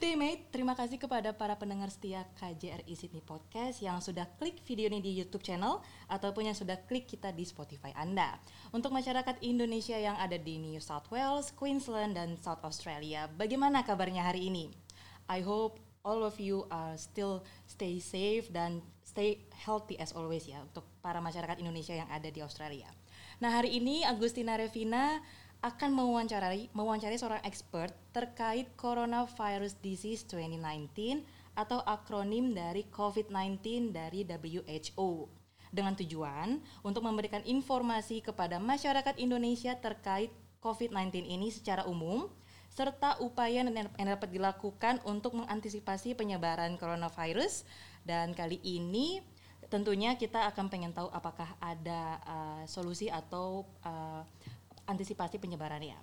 [0.00, 4.64] Good day mate, terima kasih kepada para pendengar setia KJRI Sydney Podcast yang sudah klik
[4.64, 8.40] video ini di YouTube channel ataupun yang sudah klik kita di Spotify Anda.
[8.72, 14.24] Untuk masyarakat Indonesia yang ada di New South Wales, Queensland, dan South Australia, bagaimana kabarnya
[14.24, 14.72] hari ini?
[15.28, 20.64] I hope all of you are still stay safe dan stay healthy as always ya
[20.64, 22.88] untuk para masyarakat Indonesia yang ada di Australia.
[23.44, 25.20] Nah hari ini Agustina Revina
[25.60, 31.20] akan mewawancarai mewawancarai seorang expert terkait Coronavirus Disease 2019
[31.52, 35.28] atau akronim dari COVID-19 dari WHO
[35.70, 40.32] dengan tujuan untuk memberikan informasi kepada masyarakat Indonesia terkait
[40.64, 42.28] COVID-19 ini secara umum
[42.70, 47.66] serta upaya yang dapat dilakukan untuk mengantisipasi penyebaran coronavirus.
[48.06, 49.20] Dan kali ini
[49.68, 54.22] tentunya kita akan pengen tahu apakah ada uh, solusi atau uh,
[54.90, 55.94] antisipasi penyebarannya.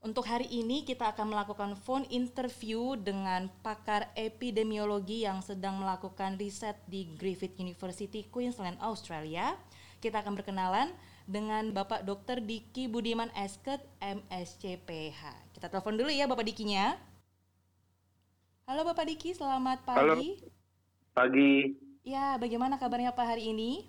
[0.00, 6.80] Untuk hari ini kita akan melakukan phone interview dengan pakar epidemiologi yang sedang melakukan riset
[6.88, 9.60] di Griffith University, Queensland, Australia.
[10.00, 10.88] Kita akan berkenalan
[11.28, 12.40] dengan Bapak Dr.
[12.40, 15.52] Diki Budiman Esket, MSCPH.
[15.52, 16.96] Kita telepon dulu ya Bapak Dikinya.
[18.64, 20.00] Halo Bapak Diki, selamat pagi.
[20.00, 20.16] Halo.
[21.12, 21.76] Pagi.
[22.08, 23.84] Ya, bagaimana kabarnya Pak hari ini?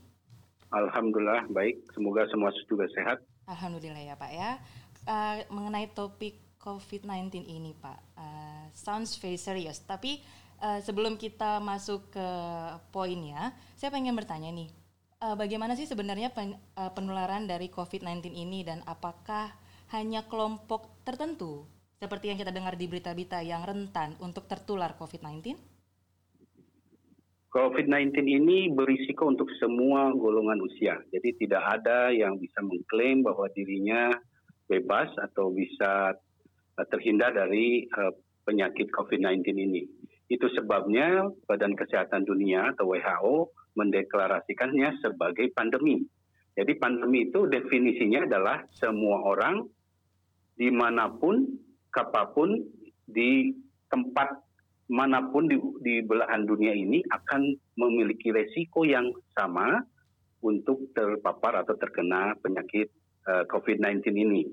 [0.76, 3.24] Alhamdulillah baik, semoga semua juga sehat.
[3.50, 4.60] Alhamdulillah ya Pak ya.
[5.06, 9.82] Uh, mengenai topik COVID-19 ini Pak, uh, sounds very serious.
[9.82, 10.22] Tapi
[10.62, 12.28] uh, sebelum kita masuk ke
[12.94, 14.70] poinnya, saya pengen bertanya nih,
[15.26, 19.50] uh, bagaimana sih sebenarnya pen, uh, penularan dari COVID-19 ini dan apakah
[19.90, 21.66] hanya kelompok tertentu
[21.98, 25.71] seperti yang kita dengar di berita-berita yang rentan untuk tertular COVID-19?
[27.52, 30.96] COVID-19 ini berisiko untuk semua golongan usia.
[31.12, 34.08] Jadi tidak ada yang bisa mengklaim bahwa dirinya
[34.72, 36.16] bebas atau bisa
[36.80, 38.16] uh, terhindar dari uh,
[38.48, 39.84] penyakit COVID-19 ini.
[40.32, 46.00] Itu sebabnya Badan Kesehatan Dunia atau WHO mendeklarasikannya sebagai pandemi.
[46.56, 49.68] Jadi pandemi itu definisinya adalah semua orang
[50.56, 51.52] di mana pun,
[51.92, 52.64] kapapun,
[53.04, 53.52] di
[53.92, 54.40] tempat
[54.92, 59.80] mana pun di, di belahan dunia ini akan memiliki resiko yang sama
[60.44, 62.92] untuk terpapar atau terkena penyakit
[63.24, 64.44] uh, eh, COVID-19 ini.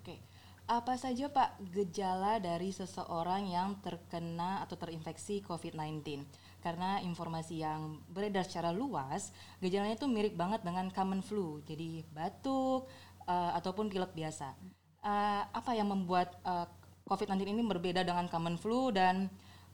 [0.00, 0.16] Oke,
[0.64, 6.24] apa saja Pak gejala dari seseorang yang terkena atau terinfeksi COVID-19?
[6.64, 12.88] Karena informasi yang beredar secara luas, gejalanya itu mirip banget dengan common flu, jadi batuk
[13.28, 14.56] uh, ataupun pilek biasa.
[15.00, 16.68] Uh, apa yang membuat uh,
[17.10, 19.26] COVID-19 ini berbeda dengan common flu dan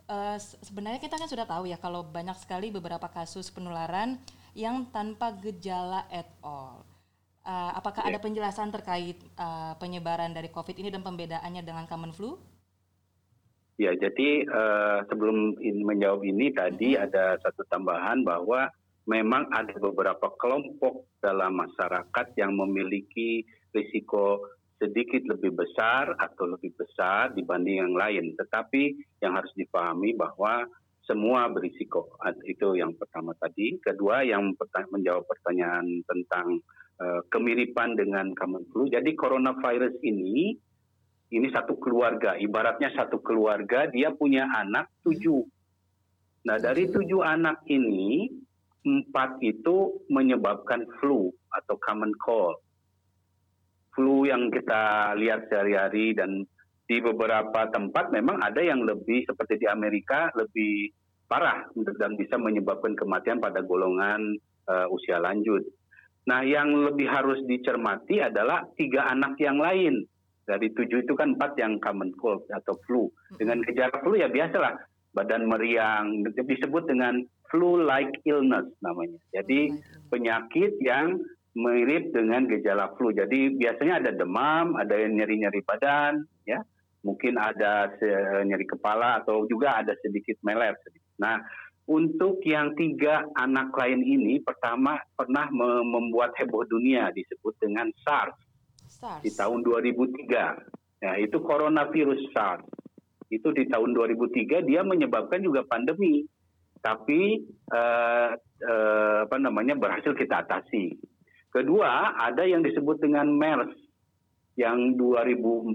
[0.09, 4.17] uh, sebenarnya kita kan sudah tahu ya kalau banyak sekali beberapa kasus penularan
[4.57, 6.89] yang tanpa gejala at all.
[7.45, 8.17] Uh, apakah yeah.
[8.17, 12.41] ada penjelasan terkait uh, penyebaran dari COVID ini dan pembedaannya dengan common flu?
[13.77, 17.07] Ya, jadi uh, sebelum in, menjawab ini tadi mm -hmm.
[17.07, 18.73] ada satu tambahan bahwa
[19.07, 24.43] memang ada beberapa kelompok dalam masyarakat yang memiliki risiko
[24.77, 28.37] sedikit lebih besar atau lebih besar dibanding yang lain.
[28.37, 28.83] Tetapi
[29.25, 30.69] yang harus dipahami bahwa
[31.07, 32.13] semua berisiko.
[32.45, 33.79] Itu yang pertama tadi.
[33.79, 34.53] Kedua yang
[34.91, 36.61] menjawab pertanyaan tentang
[37.01, 38.91] uh, kemiripan dengan common flu.
[38.91, 40.59] Jadi coronavirus ini
[41.31, 42.35] ini satu keluarga.
[42.35, 45.47] Ibaratnya satu keluarga dia punya anak tujuh.
[46.47, 48.31] Nah dari tujuh anak ini
[48.87, 52.63] empat itu menyebabkan flu atau common cold
[53.97, 56.45] flu yang kita lihat sehari-hari dan
[56.87, 60.95] di beberapa tempat memang ada yang lebih seperti di Amerika lebih
[61.27, 61.67] parah
[61.99, 64.39] dan bisa menyebabkan kematian pada golongan
[64.71, 65.67] uh, usia lanjut.
[66.27, 70.07] Nah, yang lebih harus dicermati adalah tiga anak yang lain.
[70.47, 73.11] Dari tujuh itu kan empat yang common cold atau flu.
[73.35, 74.79] Dengan gejala flu ya biasalah
[75.11, 79.19] badan meriang disebut dengan flu-like illness namanya.
[79.35, 79.75] Jadi
[80.11, 81.19] penyakit yang
[81.57, 83.17] mirip dengan gejala flu.
[83.17, 86.61] Jadi biasanya ada demam, ada nyeri-nyeri badan, ya,
[87.01, 87.89] mungkin ada
[88.45, 90.77] nyeri kepala atau juga ada sedikit meler.
[91.17, 91.41] Nah,
[91.89, 95.49] untuk yang tiga anak lain ini, pertama pernah
[95.87, 98.37] membuat heboh dunia disebut dengan SARS,
[98.85, 99.25] SARS.
[99.25, 100.61] di tahun 2003.
[101.01, 102.69] Ya, itu coronavirus SARS.
[103.33, 106.27] Itu di tahun 2003 dia menyebabkan juga pandemi,
[106.85, 107.43] tapi
[107.73, 108.31] uh,
[108.63, 110.95] uh, apa namanya berhasil kita atasi
[111.57, 113.73] Kedua, ada yang disebut dengan MERS
[114.61, 115.73] yang 2014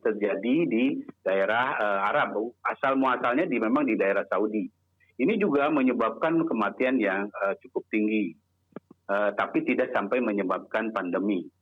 [0.00, 2.56] terjadi di daerah uh, Arab.
[2.64, 4.64] Asal muasalnya di memang di daerah Saudi.
[5.20, 8.32] Ini juga menyebabkan kematian yang uh, cukup tinggi,
[9.12, 11.52] uh, tapi tidak sampai menyebabkan pandemi.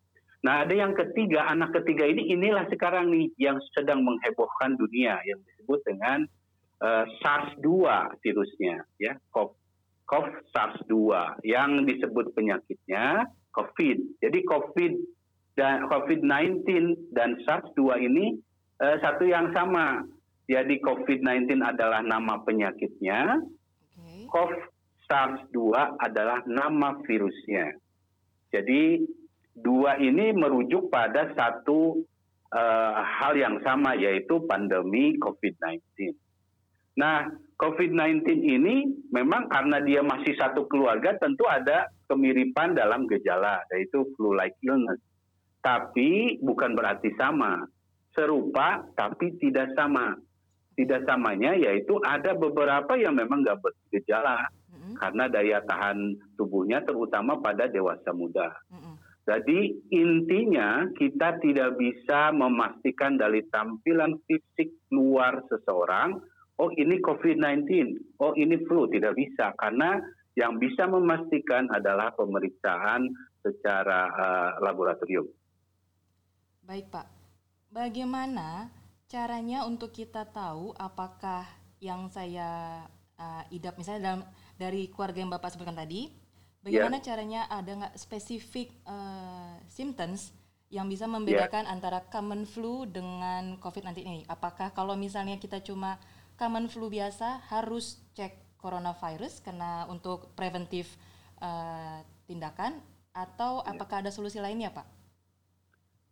[0.47, 5.43] Nah, ada yang ketiga, anak ketiga ini inilah sekarang nih yang sedang menghebohkan dunia yang
[5.51, 6.31] disebut dengan
[6.79, 7.67] uh, SARS-2
[8.23, 9.19] virusnya, ya,
[10.13, 10.93] COV, SARS-2
[11.49, 13.25] yang disebut penyakitnya
[13.57, 14.21] COVID.
[14.21, 14.93] Jadi COVID
[15.57, 16.69] dan COVID-19
[17.17, 18.37] dan SARS-2 ini
[18.85, 20.05] uh, satu yang sama.
[20.45, 24.29] Jadi COVID-19 adalah nama penyakitnya, okay.
[24.29, 24.53] COV
[25.09, 25.59] SARS-2
[25.97, 27.73] adalah nama virusnya.
[28.53, 29.01] Jadi
[29.57, 32.05] dua ini merujuk pada satu
[32.53, 36.13] uh, hal yang sama yaitu pandemi COVID-19.
[37.01, 37.33] Nah,
[37.63, 44.59] COVID-19 ini memang karena dia masih satu keluarga tentu ada kemiripan dalam gejala yaitu flu-like
[44.67, 44.99] illness.
[45.63, 47.63] Tapi bukan berarti sama.
[48.19, 50.19] Serupa tapi tidak sama.
[50.75, 54.99] Tidak samanya yaitu ada beberapa yang memang nggak bergejala mm-hmm.
[54.99, 58.59] karena daya tahan tubuhnya terutama pada dewasa muda.
[58.75, 58.95] Mm-hmm.
[59.23, 59.61] Jadi
[59.95, 66.19] intinya kita tidak bisa memastikan dari tampilan fisik luar seseorang,
[66.63, 67.67] oh ini COVID-19,
[68.23, 69.51] oh ini flu, tidak bisa.
[69.59, 69.99] Karena
[70.39, 73.11] yang bisa memastikan adalah pemeriksaan
[73.43, 75.27] secara uh, laboratorium.
[76.63, 77.11] Baik Pak,
[77.75, 78.71] bagaimana
[79.11, 81.45] caranya untuk kita tahu apakah
[81.83, 82.81] yang saya
[83.19, 84.23] uh, idap misalnya dalam
[84.55, 86.23] dari keluarga yang Bapak sebutkan tadi,
[86.63, 87.07] Bagaimana yeah.
[87.11, 90.31] caranya ada nggak spesifik uh, symptoms
[90.71, 91.75] yang bisa membedakan yeah.
[91.75, 94.23] antara common flu dengan COVID-19 ini?
[94.31, 95.99] Apakah kalau misalnya kita cuma
[96.43, 100.99] common flu biasa harus cek coronavirus karena untuk preventif
[101.39, 102.83] uh, tindakan
[103.15, 103.71] atau yeah.
[103.71, 104.87] apakah ada solusi lainnya, Pak?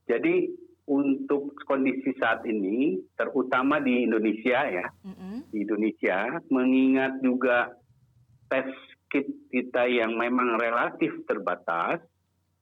[0.06, 0.54] Jadi
[0.86, 5.36] untuk kondisi saat ini, terutama di Indonesia ya, mm -hmm.
[5.50, 7.74] di Indonesia, mengingat juga
[8.46, 8.70] tes
[9.10, 11.98] kit kita yang memang relatif terbatas,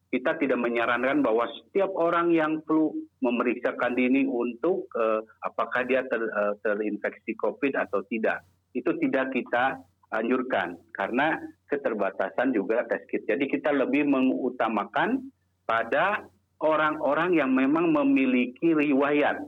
[0.08, 6.20] kita tidak menyarankan bahwa setiap orang yang flu memeriksakan diri untuk uh, apakah dia ter,
[6.32, 8.40] uh, terinfeksi COVID atau tidak.
[8.72, 9.76] Itu tidak kita
[10.08, 11.36] anjurkan karena
[11.68, 13.28] keterbatasan juga tes kit.
[13.28, 15.28] Jadi kita lebih mengutamakan
[15.68, 16.24] pada
[16.64, 19.44] orang-orang yang memang memiliki riwayat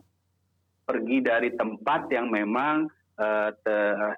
[0.84, 2.84] pergi dari tempat yang memang
[3.16, 3.50] uh,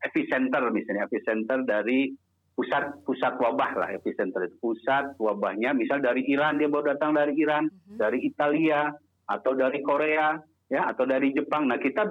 [0.03, 2.11] epicenter misalnya epicenter dari
[2.53, 7.33] pusat pusat wabah lah epicenter itu pusat wabahnya misal dari Iran dia baru datang dari
[7.41, 7.97] Iran mm-hmm.
[7.97, 8.93] dari Italia
[9.25, 10.37] atau dari Korea
[10.73, 11.69] ya atau dari Jepang.
[11.69, 12.09] Nah kita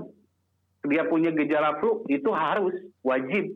[0.85, 2.73] dia punya gejala flu itu harus
[3.05, 3.53] wajib.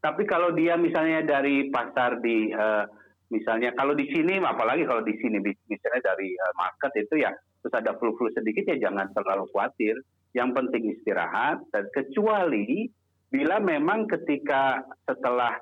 [0.00, 2.84] Tapi kalau dia misalnya dari pasar di uh,
[3.32, 7.74] misalnya kalau di sini apalagi kalau di sini misalnya dari uh, market itu ya terus
[7.74, 9.96] ada flu-flu sedikit ya jangan terlalu khawatir.
[10.36, 12.92] Yang penting istirahat dan kecuali
[13.32, 15.56] bila memang ketika setelah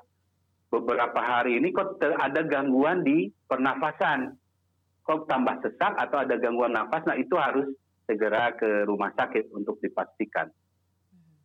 [0.69, 4.33] beberapa hari ini kok ada gangguan di pernafasan.
[5.05, 7.69] Kok tambah sesak atau ada gangguan nafas, nah itu harus
[8.09, 10.49] segera ke rumah sakit untuk dipastikan.
[11.13, 11.37] Hmm.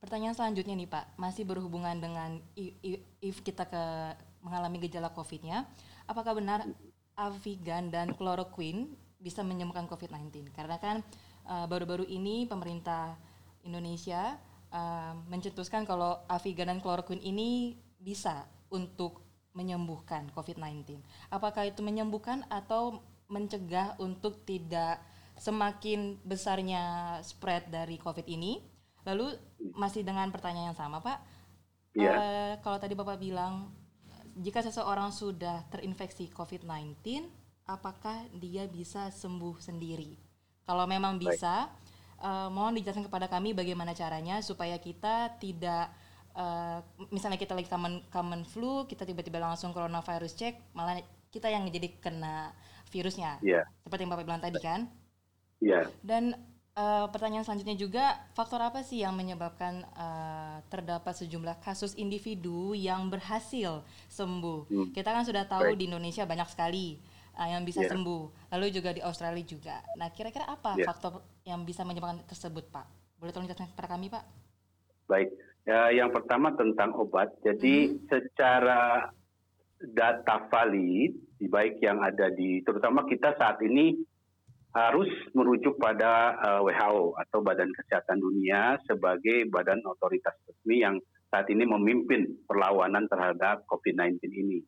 [0.00, 3.84] Pertanyaan selanjutnya nih Pak, masih berhubungan dengan if kita ke
[4.40, 5.68] mengalami gejala COVID-nya,
[6.08, 6.64] apakah benar
[7.12, 8.88] Avigan dan chloroquine
[9.20, 10.48] bisa menyembuhkan COVID-19?
[10.56, 11.04] Karena kan
[11.44, 13.20] eh, baru-baru ini pemerintah
[13.62, 14.40] Indonesia
[14.72, 20.98] uh, mencetuskan kalau Avigan dan chloroquine ini bisa untuk menyembuhkan COVID-19.
[21.28, 24.98] Apakah itu menyembuhkan atau mencegah untuk tidak
[25.36, 28.64] semakin besarnya spread dari COVID ini?
[29.04, 29.36] Lalu
[29.76, 31.18] masih dengan pertanyaan yang sama, Pak.
[31.92, 32.00] Yeah.
[32.00, 32.12] Iya.
[32.16, 33.76] Uh, kalau tadi Bapak bilang
[34.40, 37.28] jika seseorang sudah terinfeksi COVID-19,
[37.68, 40.16] apakah dia bisa sembuh sendiri?
[40.64, 41.81] Kalau memang bisa, Baik
[42.22, 45.90] uh, mohon dijelaskan kepada kami bagaimana caranya supaya kita tidak
[46.38, 51.66] uh, misalnya kita lagi common common flu kita tiba-tiba langsung coronavirus cek malah kita yang
[51.68, 52.54] jadi kena
[52.94, 53.64] virusnya yeah.
[53.82, 54.86] seperti yang bapak bilang tadi kan
[55.58, 55.84] yeah.
[56.04, 56.36] dan
[56.76, 58.04] uh, pertanyaan selanjutnya juga
[58.36, 63.80] faktor apa sih yang menyebabkan uh, terdapat sejumlah kasus individu yang berhasil
[64.12, 64.88] sembuh hmm.
[64.92, 65.78] kita kan sudah tahu right.
[65.80, 67.00] di Indonesia banyak sekali
[67.36, 67.90] uh, yang bisa yeah.
[67.92, 68.22] sembuh.
[68.52, 69.76] Lalu juga di Australia juga.
[69.96, 70.86] Nah, kira-kira apa yeah.
[70.86, 72.86] faktor yang bisa menyebabkan tersebut, Pak?
[73.20, 74.24] Boleh tolong jelaskan kepada kami, Pak?
[75.06, 75.30] Baik.
[75.62, 77.30] Ya, yang pertama tentang obat.
[77.46, 78.10] Jadi hmm.
[78.10, 79.12] secara
[79.78, 83.98] data valid, baik yang ada di, terutama kita saat ini
[84.72, 90.96] harus merujuk pada uh, eh, WHO atau Badan Kesehatan Dunia sebagai badan otoritas resmi yang
[91.28, 94.64] saat ini memimpin perlawanan terhadap COVID-19 ini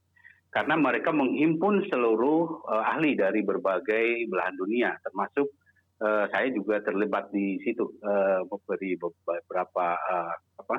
[0.55, 5.51] karena mereka menghimpun seluruh uh, ahli dari berbagai belahan dunia, termasuk
[5.99, 10.77] uh, saya juga terlibat di situ uh, memberi beberapa uh, apa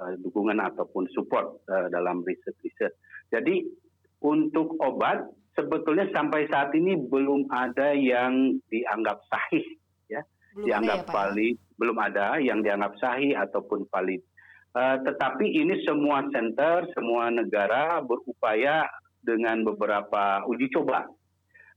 [0.00, 2.96] uh, dukungan ataupun support uh, dalam riset-riset.
[3.28, 3.68] Jadi
[4.24, 9.76] untuk obat sebetulnya sampai saat ini belum ada yang dianggap sahih
[10.08, 10.24] ya
[10.56, 11.12] belum dianggap ada ya, ya?
[11.12, 14.24] valid, belum ada yang dianggap sahih ataupun valid.
[14.72, 18.88] Uh, tetapi ini semua center, semua negara berupaya
[19.22, 21.06] dengan beberapa uji coba.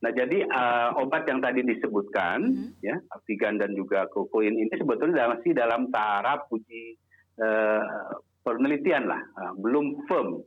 [0.01, 2.81] Nah, jadi uh, obat yang tadi disebutkan, mm-hmm.
[2.81, 6.97] ya, Avigan dan juga kokoin ini sebetulnya masih dalam taraf uji
[7.37, 10.41] uh, penelitian lah, uh, belum firm.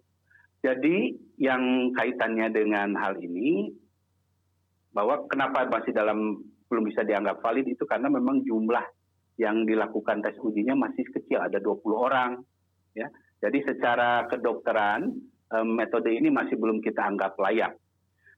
[0.59, 3.71] Jadi yang kaitannya dengan hal ini,
[4.91, 8.83] bahwa kenapa masih dalam belum bisa dianggap valid itu karena memang jumlah
[9.39, 12.43] yang dilakukan tes ujinya masih kecil, ada 20 orang.
[12.95, 13.11] Ya.
[13.43, 15.11] Jadi secara kedokteran
[15.63, 17.79] metode ini masih belum kita anggap layak.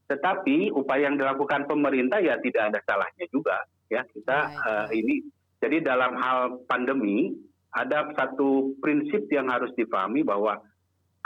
[0.07, 3.57] Tetapi upaya yang dilakukan pemerintah ya tidak ada salahnya juga.
[3.89, 5.23] Ya kita uh, ini
[5.63, 7.33] jadi dalam hal pandemi
[7.75, 10.63] ada satu prinsip yang harus dipahami bahwa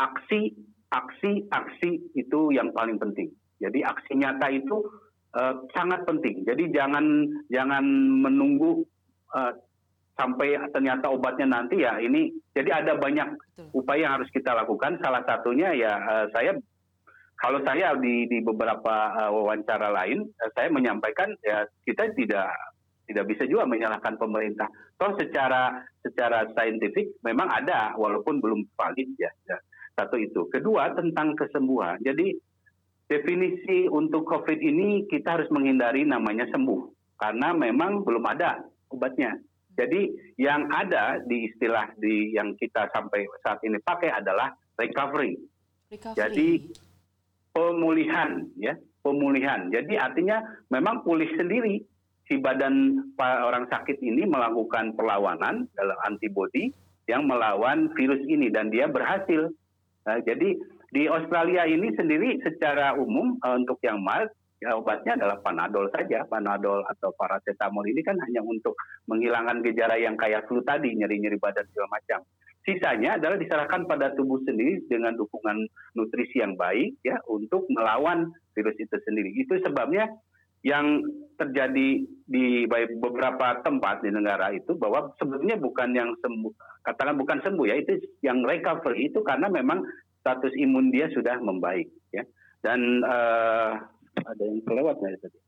[0.00, 0.56] aksi
[0.90, 3.30] aksi aksi itu yang paling penting.
[3.60, 4.76] Jadi aksi nyata itu
[5.36, 6.42] uh, sangat penting.
[6.48, 7.84] Jadi jangan jangan
[8.24, 8.82] menunggu
[9.36, 9.52] uh,
[10.18, 13.28] sampai ternyata obatnya nanti ya ini jadi ada banyak
[13.72, 15.00] upaya yang harus kita lakukan.
[15.00, 16.56] Salah satunya ya uh, saya
[17.40, 22.52] kalau saya di di beberapa uh, wawancara lain uh, saya menyampaikan ya kita tidak
[23.10, 24.70] tidak bisa juga menyalahkan pemerintah.
[24.94, 29.58] Toh secara secara saintifik memang ada walaupun belum valid ya, ya
[29.98, 30.46] satu itu.
[30.46, 31.98] Kedua tentang kesembuhan.
[32.04, 32.38] Jadi
[33.10, 36.80] definisi untuk covid ini kita harus menghindari namanya sembuh.
[37.18, 39.36] Karena memang belum ada obatnya
[39.78, 45.38] jadi yang ada di istilah di yang kita sampai saat ini pakai adalah recovery.
[45.90, 46.18] recovery.
[46.18, 46.48] Jadi
[47.54, 49.70] pemulihan ya, pemulihan.
[49.70, 51.82] Jadi artinya memang pulih sendiri
[52.30, 56.70] si badan orang sakit ini melakukan perlawanan dalam antibodi
[57.10, 59.50] yang melawan virus ini dan dia berhasil.
[60.06, 60.54] Nah, jadi
[60.94, 64.30] di Australia ini sendiri secara umum uh, untuk yang mild
[64.60, 66.22] ya obatnya adalah panadol saja.
[66.28, 68.76] Panadol atau paracetamol ini kan hanya untuk
[69.08, 72.20] menghilangkan gejala yang kayak flu tadi, nyeri-nyeri badan segala macam.
[72.60, 75.64] Sisanya adalah diserahkan pada tubuh sendiri dengan dukungan
[75.96, 79.32] nutrisi yang baik ya untuk melawan virus itu sendiri.
[79.32, 80.12] Itu sebabnya
[80.60, 81.00] yang
[81.40, 82.68] terjadi di
[83.00, 86.52] beberapa tempat di negara itu bahwa sebetulnya bukan yang sembuh,
[86.84, 89.80] katakan bukan sembuh ya, itu yang recovery itu karena memang
[90.20, 92.28] status imun dia sudah membaik ya.
[92.60, 93.80] Dan uh,
[94.18, 95.38] ada yang kelewat nggak tadi?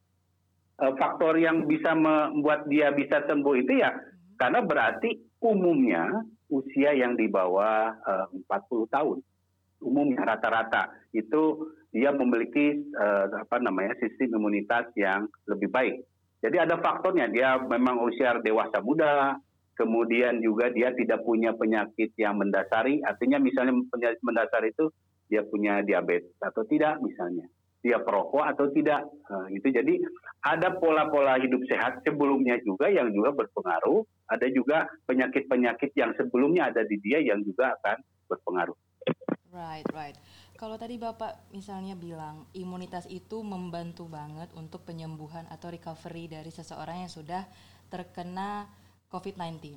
[0.83, 3.92] Uh, faktor yang bisa membuat dia bisa sembuh itu ya
[4.40, 9.19] karena berarti umumnya usia yang di bawah uh, 40 tahun.
[9.83, 15.97] Umumnya rata-rata itu dia memiliki uh, apa namanya sistem imunitas yang lebih baik.
[16.42, 19.38] Jadi ada faktornya dia memang usia dewasa muda,
[19.78, 24.90] kemudian juga dia tidak punya penyakit yang mendasari, artinya misalnya penyakit mendasar itu
[25.31, 27.47] dia punya diabetes atau tidak misalnya
[27.82, 29.02] dia perokok atau tidak.
[29.26, 29.98] Nah, itu jadi
[30.46, 34.06] ada pola-pola hidup sehat sebelumnya juga yang juga berpengaruh.
[34.30, 37.98] Ada juga penyakit-penyakit yang sebelumnya ada di dia yang juga akan
[38.30, 38.78] berpengaruh.
[39.52, 40.16] Right, right.
[40.56, 47.04] Kalau tadi Bapak misalnya bilang imunitas itu membantu banget untuk penyembuhan atau recovery dari seseorang
[47.04, 47.42] yang sudah
[47.90, 48.70] terkena
[49.10, 49.76] COVID-19.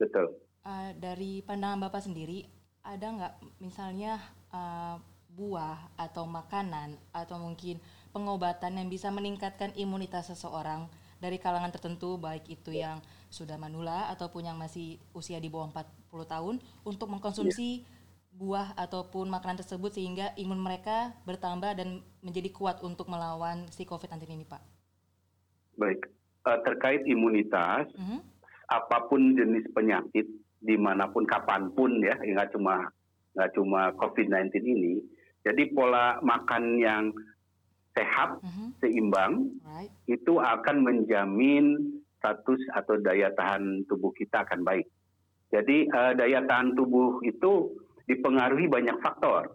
[0.00, 0.34] Betul.
[0.64, 2.42] Uh, dari pandangan Bapak sendiri,
[2.82, 4.16] ada nggak misalnya
[4.50, 4.96] uh,
[5.38, 7.78] buah atau makanan atau mungkin
[8.10, 10.90] pengobatan yang bisa meningkatkan imunitas seseorang
[11.22, 12.98] dari kalangan tertentu baik itu yang
[13.30, 16.54] sudah manula ataupun yang masih usia di bawah 40 tahun
[16.86, 18.38] untuk mengkonsumsi yeah.
[18.38, 24.30] buah ataupun makanan tersebut sehingga imun mereka bertambah dan menjadi kuat untuk melawan si COVID-19
[24.30, 24.62] ini, Pak.
[25.78, 26.06] Baik,
[26.46, 28.20] uh, terkait imunitas, mm -hmm.
[28.70, 30.26] apa pun jenis penyakit
[30.58, 32.90] di mana pun kapan pun ya, nggak cuma
[33.34, 34.98] nggak cuma COVID-19 ini,
[35.46, 37.04] jadi pola makan yang
[37.98, 38.68] sehat, uh-huh.
[38.78, 39.90] seimbang, right.
[40.06, 44.86] itu akan menjamin status atau daya tahan tubuh kita akan baik.
[45.50, 47.74] Jadi uh, daya tahan tubuh itu
[48.06, 49.54] dipengaruhi banyak faktor.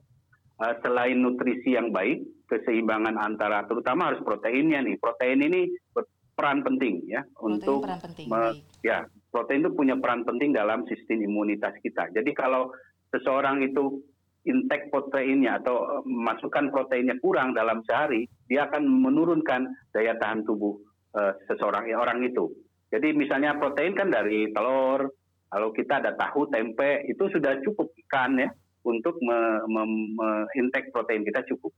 [0.59, 4.95] Uh, selain nutrisi yang baik, keseimbangan antara terutama harus proteinnya nih.
[4.99, 8.41] Protein ini berperan penting ya protein untuk peran penting, me,
[8.81, 8.97] ya
[9.29, 12.09] protein itu punya peran penting dalam sistem imunitas kita.
[12.13, 12.73] Jadi kalau
[13.13, 14.01] seseorang itu
[14.43, 20.75] intake proteinnya atau eh, masukkan proteinnya kurang dalam sehari, dia akan menurunkan daya tahan tubuh
[21.15, 22.51] uh, seseorang ya, orang itu.
[22.93, 25.09] Jadi misalnya protein kan dari telur,
[25.49, 28.49] kalau kita ada tahu, tempe, itu sudah cukup ikan ya
[28.85, 29.81] untuk me, me,
[30.13, 31.73] me intake protein kita cukup.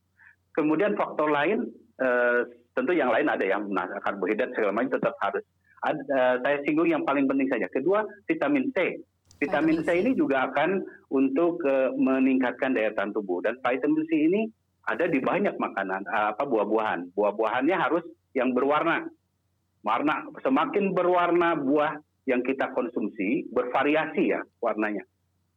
[0.52, 1.70] Kemudian faktor lain,
[2.02, 2.44] uh,
[2.76, 5.44] tentu yang lain ada yang nah, karbohidrat segala macam tetap harus.
[5.86, 7.70] Ada, uh, saya singgung yang paling penting saja.
[7.70, 9.00] Kedua, vitamin C
[9.36, 10.80] Vitamin C ini juga akan
[11.12, 14.42] untuk uh, meningkatkan daya tahan tubuh dan vitamin C ini
[14.86, 17.18] ada di banyak makanan apa buah-buahan.
[17.18, 18.06] Buah-buahannya harus
[18.38, 19.10] yang berwarna.
[19.82, 21.98] Warna semakin berwarna buah
[22.30, 25.02] yang kita konsumsi bervariasi ya warnanya.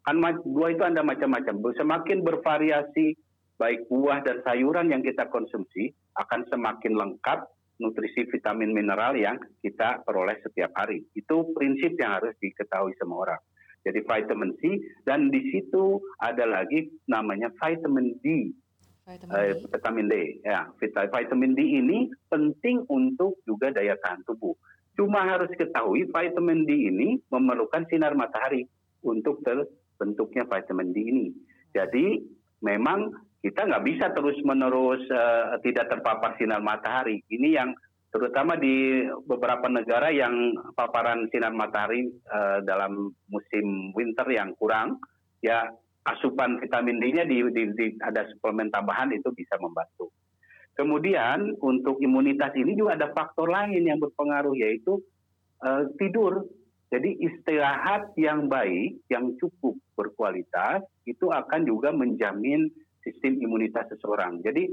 [0.04, 1.60] Kan buah itu ada macam-macam.
[1.76, 3.16] Semakin bervariasi
[3.60, 7.44] baik buah dan sayuran yang kita konsumsi akan semakin lengkap
[7.84, 11.04] nutrisi vitamin mineral yang kita peroleh setiap hari.
[11.12, 13.42] Itu prinsip yang harus diketahui semua orang.
[13.88, 14.76] Jadi vitamin C
[15.08, 18.52] dan di situ ada lagi namanya vitamin D.
[19.08, 19.40] Vitamin D.
[19.40, 20.14] Eh, vitamin D.
[20.44, 24.52] Ya, vitamin D ini penting untuk juga daya tahan tubuh.
[24.92, 28.68] Cuma harus ketahui vitamin D ini memerlukan sinar matahari
[29.00, 31.26] untuk terbentuknya vitamin D ini.
[31.72, 32.20] Jadi
[32.60, 37.24] memang kita nggak bisa terus-menerus uh, tidak terpapar sinar matahari.
[37.30, 37.70] Ini yang
[38.08, 44.96] terutama di beberapa negara yang paparan sinar matahari uh, dalam musim winter yang kurang,
[45.44, 45.68] ya
[46.08, 50.08] asupan vitamin D-nya di, di, di ada suplemen tambahan itu bisa membantu.
[50.72, 55.02] Kemudian untuk imunitas ini juga ada faktor lain yang berpengaruh yaitu
[55.60, 56.46] uh, tidur.
[56.88, 62.72] Jadi istirahat yang baik, yang cukup berkualitas itu akan juga menjamin
[63.04, 64.40] sistem imunitas seseorang.
[64.40, 64.72] Jadi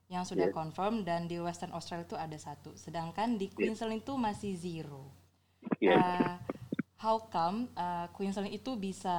[0.08, 0.56] yang sudah yeah.
[0.56, 2.72] confirm dan di Western Australia itu ada satu.
[2.80, 4.02] Sedangkan di Queensland yeah.
[4.04, 5.04] itu masih zero.
[5.84, 6.00] Yeah.
[6.00, 6.36] Uh,
[6.96, 9.14] how come uh, Queensland itu bisa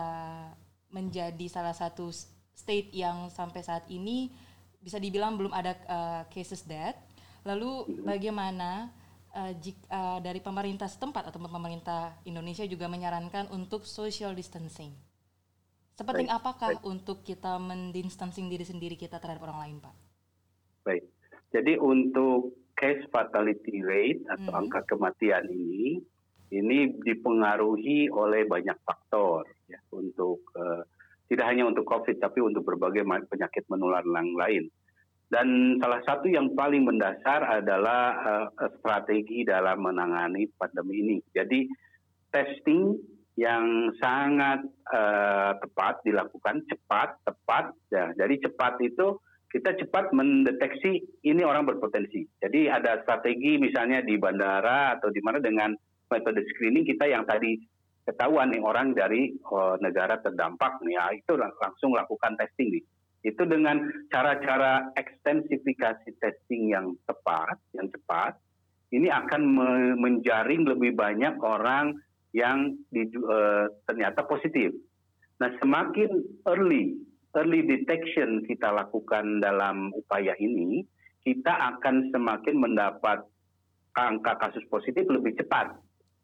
[0.88, 2.08] menjadi salah satu
[2.56, 4.32] state yang sampai saat ini
[4.80, 6.96] bisa dibilang belum ada uh, cases dead.
[7.44, 8.08] Lalu hmm.
[8.08, 8.88] bagaimana
[9.36, 14.96] uh, jika, uh, dari pemerintah setempat atau pemerintah Indonesia juga menyarankan untuk social distancing?
[15.98, 20.07] Sepenting apakah untuk kita mendistancing diri sendiri kita terhadap orang lain, Pak?
[20.88, 21.04] Baik.
[21.52, 24.60] Jadi untuk case fatality rate atau hmm.
[24.64, 26.00] angka kematian ini
[26.48, 30.80] ini dipengaruhi oleh banyak faktor ya untuk uh,
[31.28, 34.64] tidak hanya untuk COVID tapi untuk berbagai penyakit menular yang lain.
[35.28, 38.16] Dan salah satu yang paling mendasar adalah
[38.48, 41.16] uh, strategi dalam menangani pandemi ini.
[41.36, 41.68] Jadi
[42.32, 42.96] testing
[43.38, 49.14] yang sangat uh, tepat dilakukan cepat tepat ya jadi cepat itu
[49.48, 55.40] kita cepat mendeteksi ini orang berpotensi jadi ada strategi misalnya di bandara atau di mana
[55.40, 55.72] dengan
[56.08, 57.56] metode screening kita yang tadi
[58.08, 62.84] ketahuan nih orang dari uh, negara terdampak nih ya itu langsung lakukan testing nih
[63.26, 68.38] itu dengan cara-cara ekstensifikasi testing yang tepat yang cepat
[68.88, 69.42] ini akan
[70.00, 72.00] menjaring lebih banyak orang
[72.32, 74.72] yang di, uh, ternyata positif.
[75.38, 76.08] Nah, semakin
[76.48, 76.98] early,
[77.36, 80.86] early detection kita lakukan dalam upaya ini,
[81.26, 83.20] kita akan semakin mendapat
[83.92, 85.76] angka kasus positif lebih cepat.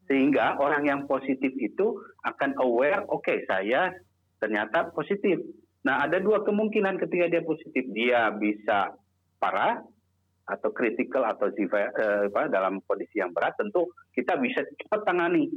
[0.05, 3.89] Sehingga orang yang positif itu akan aware, oke okay, saya
[4.37, 5.41] ternyata positif.
[5.85, 7.85] Nah, ada dua kemungkinan ketika dia positif.
[7.93, 8.93] Dia bisa
[9.37, 9.81] parah
[10.45, 15.49] atau kritikal atau uh, dalam kondisi yang berat, tentu kita bisa cepat tangani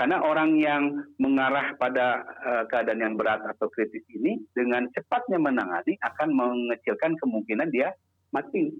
[0.00, 6.00] karena orang yang mengarah pada uh, keadaan yang berat atau kritis ini dengan cepatnya menangani
[6.00, 7.92] akan mengecilkan kemungkinan dia
[8.32, 8.72] mati.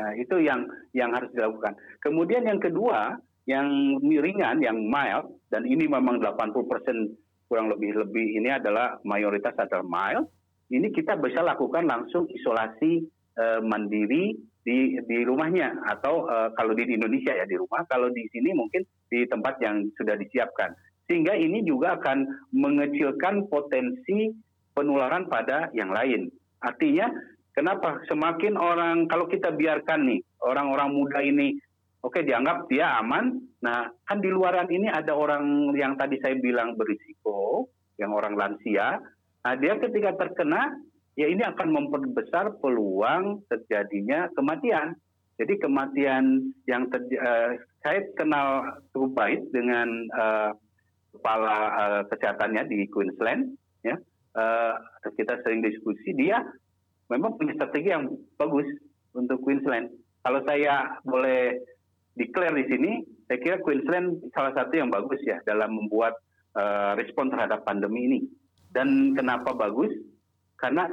[0.00, 0.64] Nah, itu yang
[0.96, 1.76] yang harus dilakukan.
[2.00, 3.68] Kemudian yang kedua, yang
[4.00, 6.56] ringan, yang mild dan ini memang 80%
[7.44, 10.24] kurang lebih lebih ini adalah mayoritas adalah mild.
[10.72, 13.04] Ini kita bisa lakukan langsung isolasi
[13.36, 14.32] uh, mandiri
[14.64, 18.88] di di rumahnya atau uh, kalau di Indonesia ya di rumah, kalau di sini mungkin
[19.08, 20.72] di tempat yang sudah disiapkan.
[21.08, 24.28] Sehingga ini juga akan mengecilkan potensi
[24.76, 26.28] penularan pada yang lain.
[26.60, 27.08] Artinya
[27.56, 31.56] kenapa semakin orang kalau kita biarkan nih orang-orang muda ini
[32.04, 33.40] oke okay, dianggap dia aman.
[33.58, 37.66] Nah, kan di luaran ini ada orang yang tadi saya bilang berisiko,
[37.98, 39.02] yang orang lansia.
[39.42, 40.78] Nah, dia ketika terkena
[41.18, 44.94] ya ini akan memperbesar peluang terjadinya kematian.
[45.38, 47.54] Jadi kematian yang ter, uh,
[47.86, 49.86] saya kenal cukup baik dengan
[50.18, 50.50] uh,
[51.14, 53.54] kepala uh, kesehatannya di Queensland,
[53.86, 53.94] ya.
[54.34, 54.74] Uh,
[55.14, 56.42] kita sering diskusi dia
[57.10, 58.68] memang punya strategi yang bagus
[59.16, 59.88] untuk Queensland.
[60.22, 61.58] Kalau saya boleh
[62.14, 62.92] declare di sini,
[63.26, 66.18] saya kira Queensland salah satu yang bagus ya dalam membuat
[66.54, 68.20] uh, respon terhadap pandemi ini.
[68.68, 69.90] Dan kenapa bagus?
[70.60, 70.90] Karena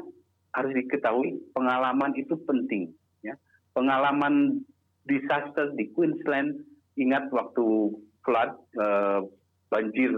[0.56, 2.96] harus diketahui pengalaman itu penting
[3.76, 4.64] pengalaman
[5.06, 6.64] disaster di Queensland,
[6.96, 9.22] ingat waktu flood uh,
[9.70, 10.10] banjir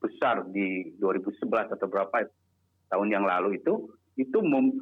[0.00, 2.24] besar di 2011 atau berapa
[2.88, 4.72] tahun yang lalu itu, itu mem,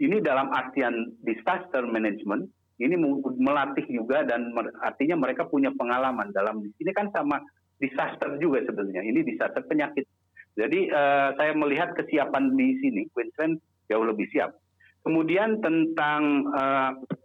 [0.00, 2.48] ini dalam artian disaster management,
[2.80, 2.96] ini
[3.36, 7.42] melatih juga dan artinya mereka punya pengalaman dalam ini kan sama
[7.76, 9.04] disaster juga sebenarnya.
[9.04, 10.08] Ini disaster penyakit.
[10.56, 13.60] Jadi uh, saya melihat kesiapan di sini Queensland
[13.92, 14.56] jauh lebih siap.
[15.02, 17.21] Kemudian tentang uh, Eh, eh,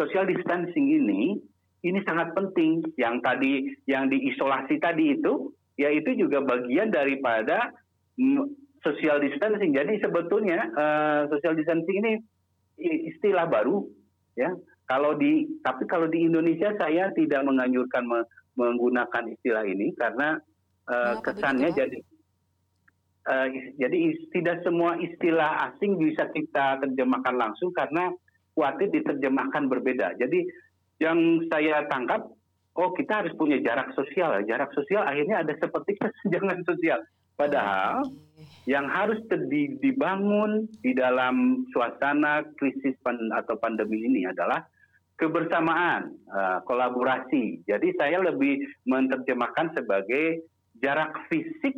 [0.00, 1.36] social distancing ini
[1.84, 2.80] ini sangat penting.
[2.96, 3.52] Yang tadi
[3.84, 7.72] yang diisolasi tadi itu ya itu juga bagian daripada
[8.16, 8.44] mm,
[8.80, 9.76] social distancing.
[9.76, 12.12] Jadi sebetulnya uh, social distancing ini
[13.12, 13.84] istilah baru
[14.34, 14.50] ya.
[14.84, 18.20] Kalau di tapi kalau di Indonesia saya tidak menganjurkan me,
[18.56, 20.36] menggunakan istilah ini karena
[20.88, 21.80] uh, kesannya begitu?
[21.80, 21.98] jadi
[23.32, 23.48] uh,
[23.80, 23.98] jadi
[24.36, 28.12] tidak semua istilah asing bisa kita terjemahkan langsung karena
[28.54, 30.14] khawatir diterjemahkan berbeda.
[30.18, 30.46] Jadi
[31.02, 32.30] yang saya tangkap,
[32.78, 34.40] oh kita harus punya jarak sosial.
[34.46, 37.02] Jarak sosial akhirnya ada seperti kesenjangan sosial.
[37.34, 38.06] Padahal
[38.64, 39.18] yang harus
[39.82, 42.94] dibangun di dalam suasana krisis
[43.34, 44.62] atau pandemi ini adalah
[45.18, 47.66] kebersamaan, uh, kolaborasi.
[47.66, 50.46] Jadi saya lebih menerjemahkan sebagai
[50.78, 51.74] jarak fisik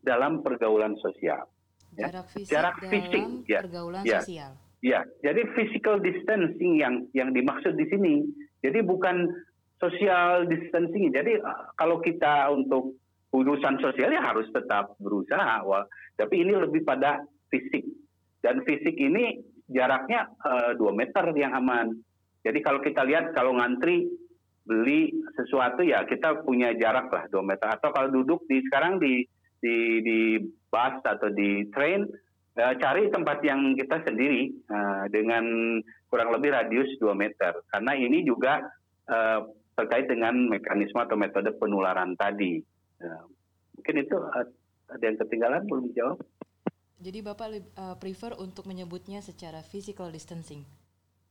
[0.00, 1.48] dalam pergaulan sosial.
[1.92, 2.08] Ya.
[2.08, 3.60] Jarak fisik jarak dalam fisik, ya.
[3.60, 4.20] pergaulan ya.
[4.24, 4.52] sosial.
[4.82, 8.26] Ya, jadi physical distancing yang yang dimaksud di sini.
[8.66, 9.30] Jadi bukan
[9.78, 11.14] social distancing.
[11.14, 12.98] Jadi uh, kalau kita untuk
[13.30, 15.62] urusan sosial ya harus tetap berusaha.
[15.62, 15.86] Wah,
[16.18, 17.86] tapi ini lebih pada fisik.
[18.42, 19.38] Dan fisik ini
[19.70, 21.94] jaraknya uh, 2 meter yang aman.
[22.42, 24.10] Jadi kalau kita lihat kalau ngantri
[24.66, 27.70] beli sesuatu ya kita punya jarak lah 2 meter.
[27.70, 29.22] Atau kalau duduk di sekarang di
[29.62, 32.02] di di bus atau di train
[32.58, 35.44] uh, cari tempat yang kita sendiri uh, dengan
[36.12, 38.60] kurang lebih radius 2 meter karena ini juga
[39.08, 39.40] uh,
[39.72, 42.60] terkait dengan mekanisme atau metode penularan tadi.
[43.00, 43.24] Uh,
[43.78, 44.46] mungkin itu uh,
[44.92, 46.18] ada yang ketinggalan belum dijawab.
[47.02, 50.62] Jadi Bapak uh, prefer untuk menyebutnya secara physical distancing.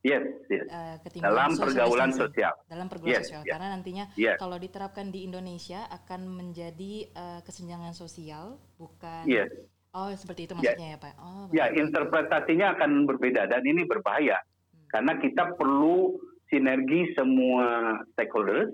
[0.01, 0.65] Yes, yes.
[0.65, 2.57] Uh, dalam pergaulan sosial.
[2.65, 3.53] Dalam pergaulan yes, sosial, yes.
[3.53, 4.37] karena nantinya yes.
[4.41, 9.53] kalau diterapkan di Indonesia akan menjadi uh, kesenjangan sosial, bukan yes.
[9.91, 10.57] Oh, seperti itu ya.
[10.57, 11.13] maksudnya ya, ya Pak.
[11.19, 14.39] Oh, ya, interpretasinya akan berbeda dan ini berbahaya.
[14.39, 14.87] Hmm.
[14.87, 16.15] Karena kita perlu
[16.47, 18.71] sinergi semua stakeholders,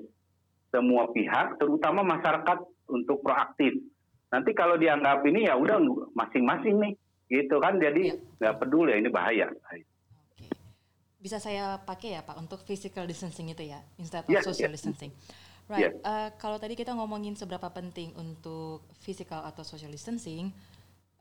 [0.69, 2.58] semua pihak, terutama masyarakat
[2.93, 3.73] untuk proaktif.
[4.30, 5.82] Nanti kalau dianggap ini ya udah
[6.13, 6.93] masing-masing nih,
[7.34, 7.82] gitu kan?
[7.82, 8.38] Jadi ya.
[8.38, 8.60] nggak ya.
[8.62, 9.49] peduli ini bahaya.
[9.49, 9.86] Oke.
[11.17, 14.77] Bisa saya pakai ya Pak untuk physical distancing itu ya, instead of yes, social yes.
[14.77, 15.10] distancing.
[15.67, 15.99] Right.
[15.99, 20.56] Uh, kalau tadi kita ngomongin seberapa penting untuk physical atau social distancing,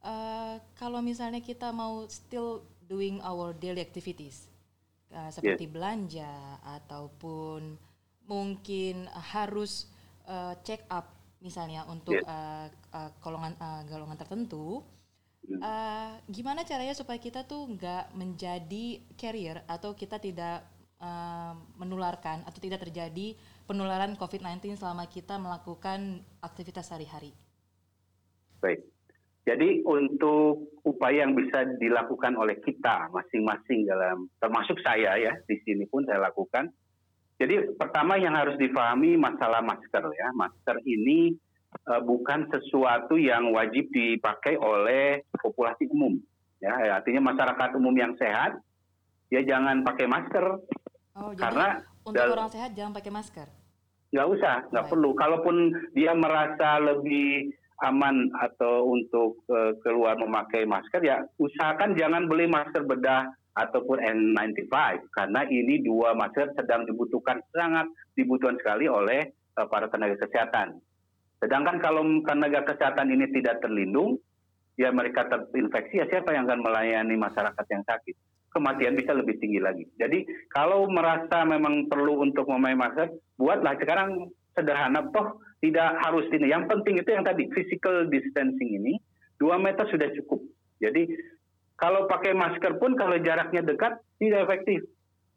[0.07, 4.47] uh, kalau misalnya kita mau still doing our daily activities
[5.11, 5.75] uh, seperti yeah.
[5.75, 7.75] belanja ataupun
[8.31, 9.91] mungkin harus
[10.31, 11.11] uh, check up
[11.43, 12.71] misalnya untuk yeah.
[12.95, 14.83] uh, uh, golongan uh, golongan tertentu
[15.63, 20.67] uh, gimana caranya supaya kita tuh nggak menjadi carrier atau kita tidak
[20.99, 27.35] uh, menularkan atau tidak terjadi penularan COVID-19 selama kita melakukan aktivitas sehari-hari.
[28.63, 28.96] Baik.
[29.47, 35.87] Jadi untuk upaya yang bisa dilakukan oleh kita masing-masing dalam termasuk saya ya di sini
[35.87, 36.67] pun saya lakukan.
[37.39, 40.35] Jadi pertama yang harus difahami masalah masker ya.
[40.35, 41.39] Masker ini
[41.87, 46.19] uh, bukan sesuatu yang wajib dipakai oleh populasi umum.
[46.59, 48.59] Ya, artinya masyarakat umum yang sehat
[49.31, 50.45] ya jangan pakai masker.
[51.15, 51.69] Oh, jadi karena
[52.03, 53.47] untuk orang sehat jangan pakai masker.
[54.11, 55.11] Nggak usah, nggak perlu.
[55.15, 55.57] Kalaupun
[55.95, 62.89] dia merasa lebih aman atau untuk uh, keluar memakai masker ya usahakan jangan beli masker
[62.89, 64.73] bedah ataupun N95
[65.13, 70.77] karena ini dua masker sedang dibutuhkan sangat dibutuhkan sekali oleh uh, para tenaga kesehatan.
[71.41, 74.17] Sedangkan kalau tenaga kesehatan ini tidak terlindung,
[74.77, 78.17] ya mereka terinfeksi, ya siapa yang akan melayani masyarakat yang sakit?
[78.53, 79.85] Kematian bisa lebih tinggi lagi.
[80.01, 86.53] Jadi kalau merasa memang perlu untuk memakai masker, buatlah sekarang sederhana toh tidak harus ini.
[86.53, 89.01] Yang penting itu yang tadi physical distancing ini
[89.41, 90.41] dua meter sudah cukup.
[90.81, 91.09] Jadi
[91.77, 94.85] kalau pakai masker pun kalau jaraknya dekat tidak efektif.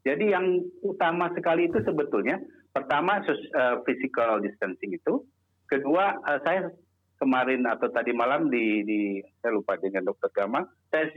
[0.07, 2.39] Jadi yang utama sekali itu sebetulnya
[2.71, 5.27] pertama uh, physical distancing itu,
[5.67, 6.71] kedua uh, saya
[7.19, 8.99] kemarin atau tadi malam di, di
[9.43, 11.11] saya lupa dengan dokter Gamal, saya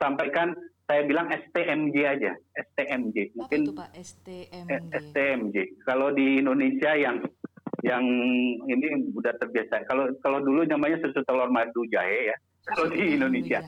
[0.00, 3.36] sampaikan saya bilang STMJ aja, STMJ.
[3.36, 4.72] Mungkin Apa itu Pak STMJ?
[5.00, 5.56] STMJ.
[5.84, 7.24] Kalau di Indonesia yang
[7.84, 8.04] yang
[8.64, 9.84] ini udah terbiasa.
[9.84, 12.36] Kalau kalau dulu namanya susu telur madu jahe ya.
[12.64, 13.60] Kalau di Indonesia.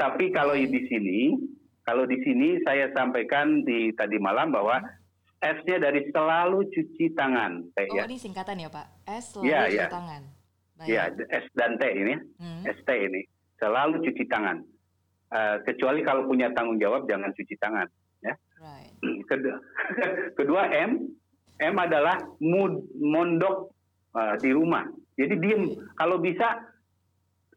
[0.00, 1.36] Tapi kalau di sini,
[1.84, 4.80] kalau di sini saya sampaikan di tadi malam bahwa
[5.44, 7.68] S-nya dari selalu cuci tangan.
[7.76, 8.08] Teh, oh ya.
[8.08, 8.86] ini singkatan ya Pak?
[9.04, 9.86] S selalu ya, cuci ya.
[9.92, 10.22] tangan.
[10.84, 12.64] Ya, S dan T ini, hmm.
[12.66, 13.22] ST ini
[13.60, 14.64] selalu cuci tangan.
[15.30, 17.86] Uh, kecuali kalau punya tanggung jawab jangan cuci tangan.
[18.24, 18.34] Ya.
[18.58, 18.94] Right.
[19.28, 19.56] Kedua,
[20.40, 21.12] kedua M,
[21.60, 23.70] M adalah mood, mondok
[24.14, 24.86] uh, di rumah.
[25.14, 25.70] Jadi diem.
[25.94, 26.58] Kalau bisa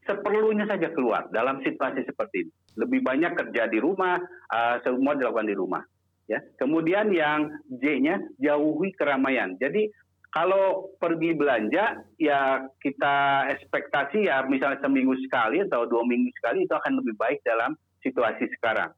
[0.06, 2.54] seperlunya saja keluar dalam situasi seperti ini.
[2.78, 4.22] Lebih banyak kerja di rumah,
[4.54, 5.84] uh, semua dilakukan di rumah.
[6.28, 6.44] Ya.
[6.60, 9.56] Kemudian yang J-nya jauhi keramaian.
[9.58, 9.90] Jadi
[10.28, 16.74] kalau pergi belanja ya kita ekspektasi ya misalnya seminggu sekali atau dua minggu sekali itu
[16.76, 18.92] akan lebih baik dalam situasi sekarang.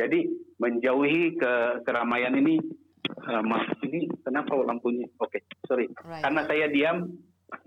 [0.00, 0.24] Jadi
[0.56, 2.58] menjauhi ke keramaian ini
[3.20, 5.04] Uh, maaf, ini kenapa lampunya?
[5.20, 5.86] Oke, okay, sorry.
[6.04, 6.24] Right.
[6.24, 6.96] Karena saya diam,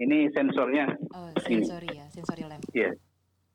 [0.01, 0.89] ini sensornya.
[1.13, 2.63] Oh, sensori ya, sensori lamp.
[2.73, 2.91] Iya.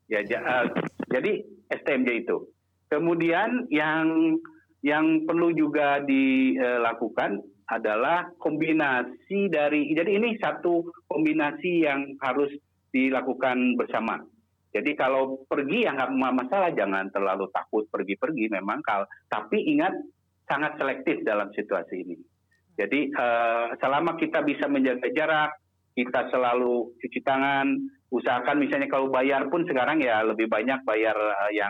[0.07, 0.21] Yeah.
[0.25, 0.65] Ya, uh,
[1.11, 2.49] jadi STMJ itu.
[2.89, 4.37] Kemudian yang
[4.81, 12.49] yang perlu juga dilakukan adalah kombinasi dari jadi ini satu kombinasi yang harus
[12.89, 14.17] dilakukan bersama.
[14.73, 18.81] Jadi kalau pergi ya nggak masalah, jangan terlalu takut pergi-pergi memang.
[18.81, 19.93] Kalau tapi ingat
[20.49, 22.17] sangat selektif dalam situasi ini.
[22.73, 25.51] Jadi uh, selama kita bisa menjaga jarak,
[25.93, 27.77] kita selalu cuci tangan,
[28.09, 31.69] usahakan misalnya kalau bayar pun sekarang ya lebih banyak bayar uh, yang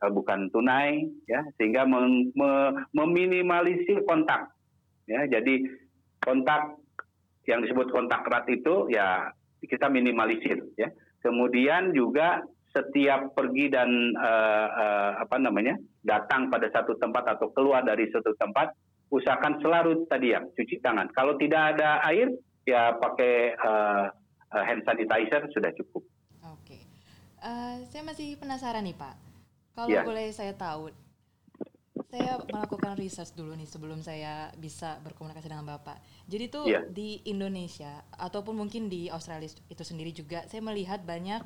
[0.00, 2.32] uh, bukan tunai, ya sehingga mem
[2.96, 4.48] meminimalisir kontak.
[5.04, 5.68] Ya, jadi
[6.24, 6.80] kontak
[7.44, 10.64] yang disebut kontak erat itu ya kita minimalisir.
[10.80, 10.88] Ya.
[11.20, 12.40] Kemudian juga
[12.74, 13.86] setiap pergi dan
[14.18, 18.74] uh, uh, apa namanya datang pada satu tempat atau keluar dari suatu tempat,
[19.14, 21.06] usahakan selalu tadi ya cuci tangan.
[21.14, 22.34] Kalau tidak ada air,
[22.66, 24.10] ya pakai uh,
[24.50, 26.02] hand sanitizer sudah cukup.
[26.50, 26.82] Oke,
[27.46, 29.14] uh, saya masih penasaran nih Pak.
[29.74, 30.02] Kalau ya.
[30.02, 30.90] boleh saya tahu,
[32.10, 35.98] saya melakukan research dulu nih sebelum saya bisa berkomunikasi dengan Bapak.
[36.26, 36.82] Jadi tuh ya.
[36.86, 41.42] di Indonesia ataupun mungkin di Australia itu sendiri juga, saya melihat banyak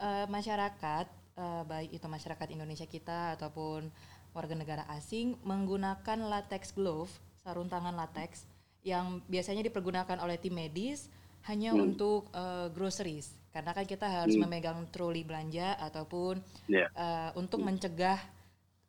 [0.00, 1.06] uh, masyarakat
[1.36, 3.88] uh, baik itu masyarakat Indonesia kita ataupun
[4.36, 8.44] warga negara asing menggunakan latex glove, sarung tangan latex
[8.84, 11.08] yang biasanya dipergunakan oleh tim medis
[11.48, 11.82] hanya hmm.
[11.82, 14.44] untuk uh, groceries karena kan kita harus hmm.
[14.44, 16.92] memegang troli belanja ataupun yeah.
[16.92, 17.00] Ya.
[17.00, 17.72] uh, untuk hmm.
[17.72, 18.20] mencegah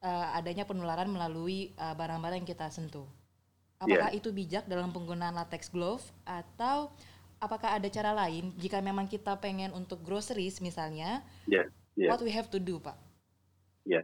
[0.04, 3.08] uh, adanya penularan melalui barang-barang uh, yang kita sentuh.
[3.80, 4.18] Apakah yeah.
[4.20, 6.92] itu bijak dalam penggunaan latex glove atau
[7.38, 11.26] apakah ada cara lain jika memang kita pengen untuk groceries misalnya?
[11.46, 12.14] Yeah yeah.
[12.14, 12.96] what we have to do, Pak?
[13.84, 14.04] Ya, yeah.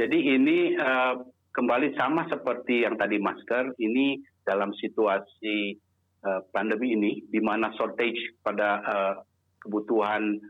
[0.00, 3.76] jadi ini uh, kembali sama seperti yang tadi masker.
[3.76, 5.76] Ini dalam situasi
[6.24, 9.14] uh, pandemi ini, di mana shortage pada uh,
[9.60, 10.40] kebutuhan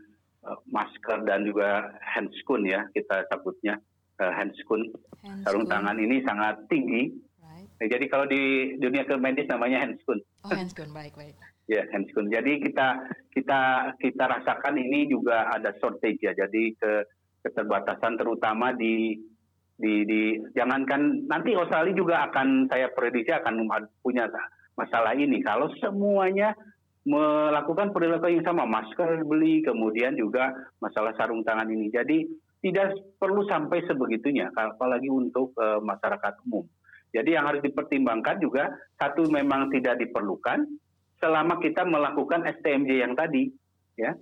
[0.47, 3.75] uh, masker dan juga handscoon ya kita sebutnya
[4.23, 4.95] uh, handscoon.
[5.43, 7.09] Sarung tangan ini sangat tinggi.
[7.41, 7.69] Right.
[7.81, 10.21] Nah, jadi kalau di dunia medis namanya handscoon.
[10.45, 11.35] Oh handscoon, baik baik.
[11.65, 12.29] Ya, handscoon.
[12.29, 13.61] Jadi kita kita
[13.97, 16.37] kita rasakan ini juga ada shortage ya.
[16.37, 16.91] Jadi ke
[17.41, 19.17] keterbatasan terutama di
[19.75, 20.21] di di
[20.55, 23.67] jangankan nanti Australia juga akan saya prediksi akan
[23.99, 24.29] punya
[24.79, 26.55] masalah ini kalau semuanya
[27.05, 32.23] melakukan perilaku yang sama masker beli kemudian juga masalah sarung tangan ini jadi
[32.63, 36.65] tidak perlu sampai sebegitunya apalagi untuk uh, masyarakat umum
[37.13, 40.65] jadi yang harus dipertimbangkan juga satu memang tidak diperlukan
[41.19, 43.51] selama kita melakukan STMJ yang tadi
[43.99, 44.15] ya.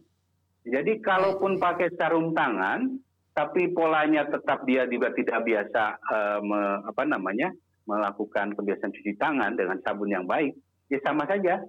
[0.64, 2.88] Jadi kalaupun pakai sarung tangan
[3.34, 7.50] tapi polanya tetap dia juga tidak biasa uh, me, apa namanya
[7.84, 10.56] melakukan kebiasaan cuci tangan dengan sabun yang baik,
[10.88, 11.60] ya sama saja.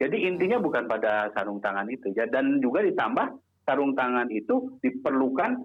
[0.00, 3.36] Jadi intinya bukan pada sarung tangan itu ya dan juga ditambah
[3.68, 5.60] sarung tangan itu diperlukan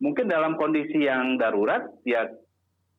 [0.00, 2.24] mungkin dalam kondisi yang darurat ya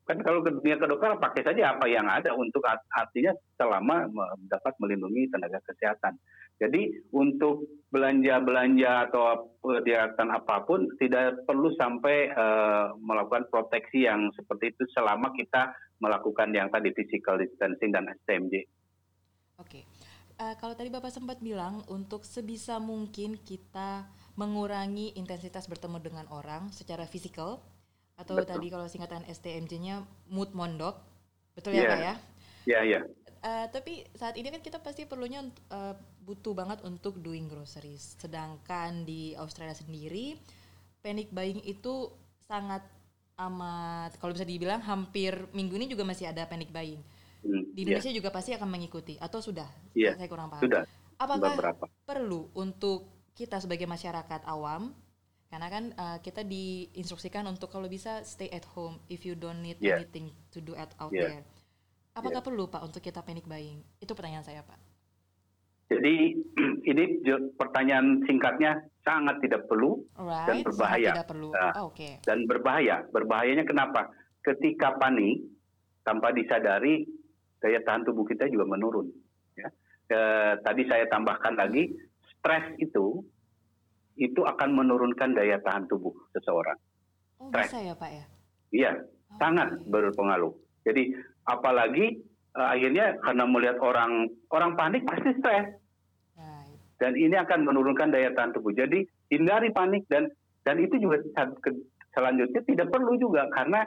[0.08, 2.64] kan kalau ke dunia kedokteran pakai saja apa yang ada untuk
[2.96, 4.08] artinya selama
[4.48, 6.16] dapat melindungi tenaga kesehatan.
[6.58, 14.74] Jadi untuk belanja-belanja atau kegiatan apa pun tidak perlu sampai uh, melakukan proteksi yang seperti
[14.74, 18.64] itu selama kita melakukan yang tadi physical distancing dan STMJ.
[19.60, 19.86] Oke.
[20.40, 26.72] Uh, kalau tadi Bapak sempat bilang untuk sebisa mungkin kita mengurangi intensitas bertemu dengan orang
[26.74, 27.62] secara fisikal
[28.18, 28.50] atau Betul.
[28.50, 30.98] tadi kalau singkatan STMJ-nya mood mondok
[31.54, 31.90] Betul ya, Iya.
[31.90, 32.14] Pak ya?
[32.68, 33.00] Ya, ya.
[33.38, 38.14] Eh, tapi saat ini kan kita pasti perlunya eh, butuh banget untuk doing groceries.
[38.18, 40.38] Sedangkan di Australia sendiri
[41.00, 42.10] panic buying itu
[42.44, 42.82] sangat
[43.38, 46.98] amat kalau bisa dibilang hampir minggu ini juga masih ada panic buying.
[47.38, 49.66] Hmm, Di ya, Indonesia juga pasti akan mengikuti atau sudah?
[49.94, 50.66] Iya, Saya kurang paham.
[50.66, 50.82] sudah
[51.18, 51.86] Apakah beberapa.
[52.02, 54.90] perlu untuk kita sebagai masyarakat awam
[55.48, 59.80] karena kan uh, kita diinstruksikan untuk kalau bisa stay at home if you don't need
[59.80, 59.96] Yeah.
[59.96, 61.40] anything to do at out Yeah.
[61.40, 61.44] there.
[62.12, 63.80] Apakah perlu Pak untuk kita panic buying?
[63.96, 64.76] Itu pertanyaan saya Pak.
[65.88, 66.36] Jadi
[66.90, 67.24] ini
[67.56, 71.10] pertanyaan singkatnya sangat tidak perlu Alright, sangat berbahaya.
[71.16, 71.48] tidak perlu.
[71.56, 71.72] Nah.
[71.80, 72.20] Oh, Oke.
[72.28, 73.08] dan berbahaya.
[73.08, 74.12] Berbahayanya kenapa?
[74.44, 75.48] Ketika panik
[76.04, 77.08] tanpa disadari
[77.58, 79.08] daya tahan tubuh kita juga menurun.
[79.56, 79.68] Ya.
[80.08, 81.88] Eh, tadi saya tambahkan lagi
[82.36, 83.24] stres itu
[84.18, 86.76] itu akan menurunkan daya tahan tubuh seseorang.
[87.38, 87.70] Oh Stres.
[87.70, 88.24] bisa ya Pak ya?
[88.68, 88.92] Iya,
[89.28, 90.52] Oh, sangat berpengaruh.
[90.88, 91.12] Jadi
[91.44, 92.16] apalagi
[92.56, 95.68] eh, akhirnya karena melihat orang orang panik pasti stres
[96.32, 96.72] Right.
[96.96, 98.72] dan ini akan menurunkan daya tahan tubuh.
[98.72, 100.32] Jadi hindari panik dan
[100.64, 101.20] dan itu juga
[102.16, 103.84] selanjutnya tidak perlu juga karena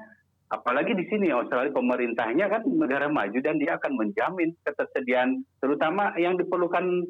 [0.52, 6.36] apalagi di sini Australia pemerintahnya kan negara maju dan dia akan menjamin ketersediaan terutama yang
[6.36, 7.08] diperlukan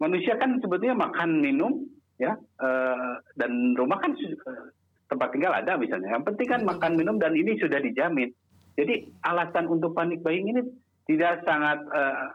[0.00, 1.84] manusia kan sebetulnya makan minum
[2.18, 4.66] ya eh, dan rumah kan eh,
[5.08, 6.18] tempat tinggal ada misalnya.
[6.18, 8.30] Yang penting kan Betul, makan minum dan ini sudah dijamin.
[8.78, 10.62] Jadi alasan untuk panik buying ini
[11.08, 12.26] tidak sangat eh,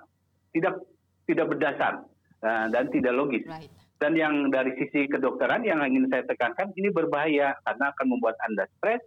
[0.58, 0.82] tidak
[1.30, 1.93] tidak berdasar
[2.41, 3.46] eh, dan tidak logis.
[3.46, 3.69] Right.
[4.02, 8.67] Dan yang dari sisi kedokteran yang ingin saya tekankan ini berbahaya karena akan membuat Anda
[8.76, 9.00] stres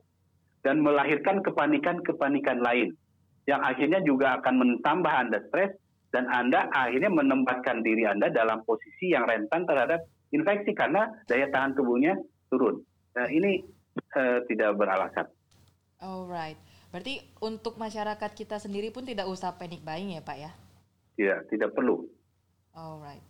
[0.65, 2.97] dan melahirkan kepanikan-kepanikan lain
[3.45, 5.77] yang akhirnya juga akan menambah Anda stres
[6.17, 10.01] dan Anda akhirnya menempatkan diri Anda dalam posisi yang rentan terhadap
[10.37, 12.15] infeksi karena daya tahan tubuhnya
[12.53, 12.85] turun.
[13.17, 13.65] Nah, ini
[13.97, 15.25] eh, tidak beralasan.
[15.97, 16.61] Alright.
[16.93, 20.51] Berarti untuk masyarakat kita sendiri pun tidak usah panic buying ya Pak ya?
[21.17, 22.05] Ya, tidak perlu.
[22.77, 23.25] Alright.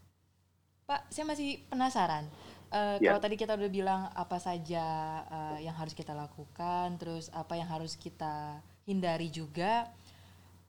[0.86, 2.26] Pak, saya masih penasaran.
[2.74, 3.14] Eh, Ya.
[3.14, 4.84] Kalau tadi kita udah bilang apa saja
[5.30, 9.86] eh, yang harus kita lakukan, terus apa yang harus kita hindari juga,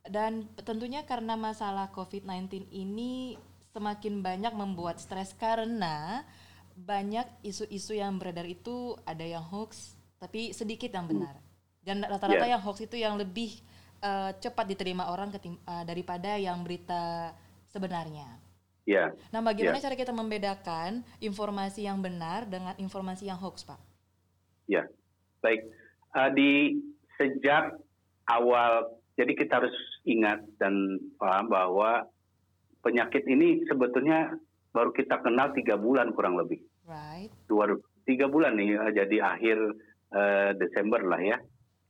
[0.08, 3.36] dan tentunya karena masalah COVID-19 ini
[3.78, 6.26] semakin banyak membuat stres karena
[6.74, 11.38] banyak isu-isu yang beredar itu ada yang hoax, tapi sedikit yang benar.
[11.86, 12.58] Dan rata-rata Ya.
[12.58, 13.62] yang hoax itu yang lebih
[13.98, 17.34] eh, cepat diterima orang ketim- eh, daripada yang berita
[17.66, 18.30] sebenarnya.
[18.86, 19.10] Ya.
[19.34, 23.82] Nah, bagaimana cara kita membedakan informasi yang benar dengan informasi yang hoax, Pak?
[24.70, 24.86] Ya,
[25.42, 25.66] baik.
[26.14, 26.52] Eh, di
[27.18, 27.74] sejak
[28.30, 29.74] awal, jadi kita harus
[30.06, 32.06] ingat dan paham bahwa
[32.88, 34.32] penyakit ini sebetulnya
[34.72, 36.64] baru kita kenal tiga bulan kurang lebih.
[36.88, 37.28] Right?
[37.52, 37.76] Dua,
[38.08, 39.58] tiga bulan nih, eh, jadi akhir
[40.16, 41.38] eh, Desember lah ya.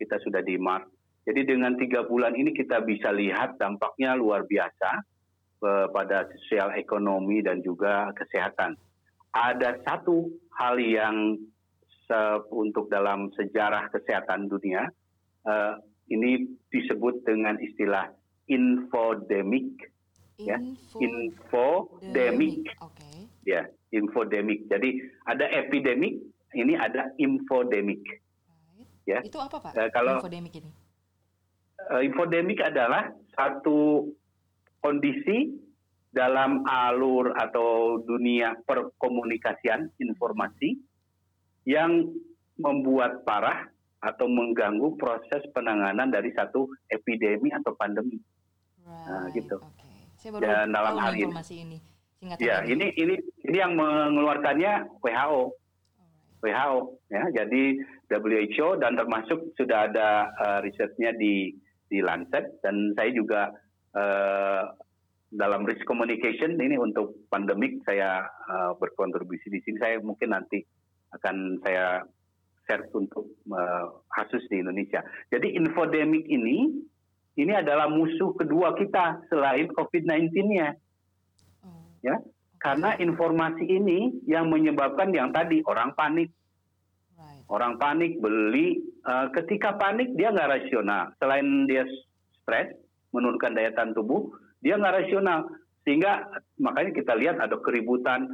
[0.02, 0.90] Kita sudah di Maret.
[1.30, 4.90] Jadi dengan tiga bulan ini kita bisa lihat dampaknya luar biasa
[5.62, 8.74] eh, pada sosial ekonomi dan juga kesehatan.
[9.38, 11.38] Ada satu hal yang
[12.10, 14.90] se- untuk dalam sejarah kesehatan dunia
[15.46, 15.74] eh,
[16.10, 18.10] ini disebut dengan istilah
[18.48, 19.92] infodemic
[20.38, 23.26] Ya, Info infodemic Oke.
[23.42, 26.22] ya infodemic jadi ada epidemic
[26.54, 28.06] ini ada infodemic
[28.46, 28.86] Right.
[29.10, 29.20] Ya.
[29.26, 29.74] Itu apa, Pak?
[29.74, 30.70] Eh, kalau- infodemic ini.
[31.90, 34.14] Eh, infodemic adalah satu
[34.78, 35.58] kondisi
[36.14, 40.78] dalam alur atau dunia perkomunikasian informasi
[41.66, 42.14] yang
[42.62, 43.70] membuat parah
[44.06, 48.22] atau mengganggu proses penanganan dari satu epidemi atau pandemi.
[48.86, 49.34] Right.
[49.36, 49.58] gitu.
[49.60, 49.87] Oke.
[50.18, 51.78] Saya baru Dan dalam tahu hal ini- informasi ini.
[52.42, 55.54] Ya, ini ini ini yang mengeluarkannya WHO.
[56.42, 56.78] WHO
[57.14, 57.24] ya.
[57.30, 57.78] Jadi
[58.10, 61.54] WHO dan termasuk sudah ada eh, risetnya di
[61.88, 63.54] di Lancet dan saya juga
[63.94, 64.64] eh,
[65.28, 69.78] dalam risk communication ini untuk pandemik saya eh, berkontribusi di sini.
[69.78, 70.66] Saya mungkin nanti
[71.14, 72.02] akan saya
[72.66, 75.06] share untuk eh, kasus di Indonesia.
[75.30, 76.82] Jadi infodemic ini
[77.38, 80.74] ini adalah musuh kedua kita selain COVID-19-nya
[81.62, 82.18] Oh, ya.
[82.58, 86.34] Karena informasi ini yang menyebabkan yang tadi orang panik,
[87.14, 87.46] right.
[87.54, 88.82] orang panik beli.
[89.08, 91.16] eh, ketika panik dia nggak rasional.
[91.22, 91.88] Selain dia
[92.44, 92.76] stres,
[93.16, 95.48] menurunkan daya tahan tubuh, dia nggak rasional.
[95.88, 96.28] Sehingga
[96.60, 98.28] makanya kita lihat ada keributan.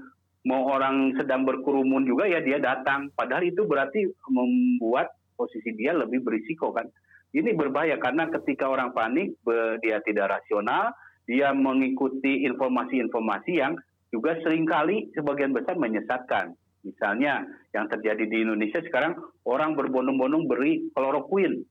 [0.44, 3.14] Mau orang sedang berkerumun juga ya dia datang.
[3.14, 6.90] Padahal itu berarti membuat posisi dia lebih berisiko kan.
[7.34, 9.34] Ini berbahaya karena ketika orang panik
[9.82, 10.94] dia tidak rasional,
[11.26, 13.74] dia mengikuti informasi-informasi yang
[14.14, 16.54] juga sering kali sebagian besar menyesatkan.
[16.86, 19.18] Misalnya yang terjadi di Indonesia sekarang
[19.50, 21.66] orang berbondong-bondong beri kloroquine.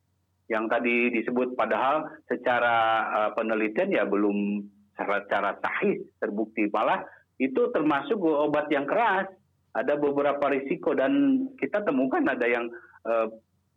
[0.50, 2.76] yang tadi disebut padahal secara
[3.08, 4.60] uh, penelitian ya belum
[4.92, 7.00] secara, sahih terbukti malah
[7.40, 9.32] itu termasuk obat yang keras
[9.72, 12.68] ada beberapa risiko dan kita temukan ada yang
[13.08, 13.32] uh,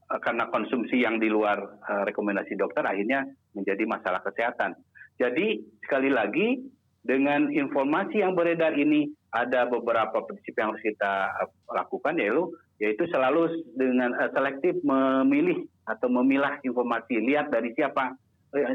[0.05, 3.25] karena konsumsi yang di luar uh, rekomendasi dokter akhirnya
[3.57, 4.77] menjadi masalah kesehatan.
[5.17, 6.61] Jadi sekali lagi
[7.01, 12.43] dengan informasi yang beredar ini ada beberapa prinsip yang harus kita uh, lakukan yaitu
[12.77, 18.13] yaitu selalu dengan uh, selektif memilih atau memilah informasi lihat dari siapa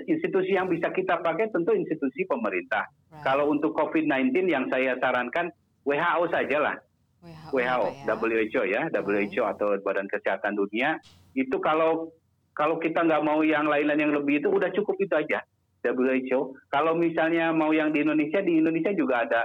[0.05, 2.85] institusi yang bisa kita pakai tentu institusi pemerintah.
[3.09, 3.25] Right.
[3.25, 5.49] Kalau untuk COVID-19 yang saya sarankan
[5.89, 6.77] WHO sajalah
[7.21, 8.05] WHO, WHO ya?
[8.09, 10.97] WHO ya, WHO atau Badan Kesehatan Dunia
[11.37, 12.09] itu kalau
[12.57, 15.45] kalau kita nggak mau yang lain-lain yang lebih itu udah cukup itu aja
[15.85, 16.57] WHO.
[16.69, 19.41] Kalau misalnya mau yang di Indonesia di Indonesia juga ada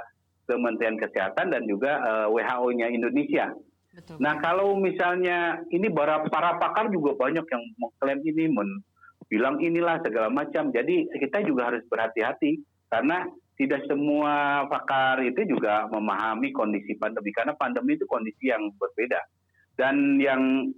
[0.45, 3.55] Kementerian Kesehatan dan juga uh, eh, WHO-nya Indonesia.
[3.95, 4.19] Betul.
[4.19, 8.69] Nah kalau misalnya ini para para pakar juga banyak yang mengklaim ini, men,
[9.31, 10.69] bilang inilah segala macam.
[10.69, 12.59] Jadi kita juga harus berhati-hati
[12.91, 13.25] karena
[13.55, 19.19] tidak semua pakar itu juga memahami kondisi pandemi karena pandemi itu kondisi yang berbeda
[19.79, 20.71] dan yang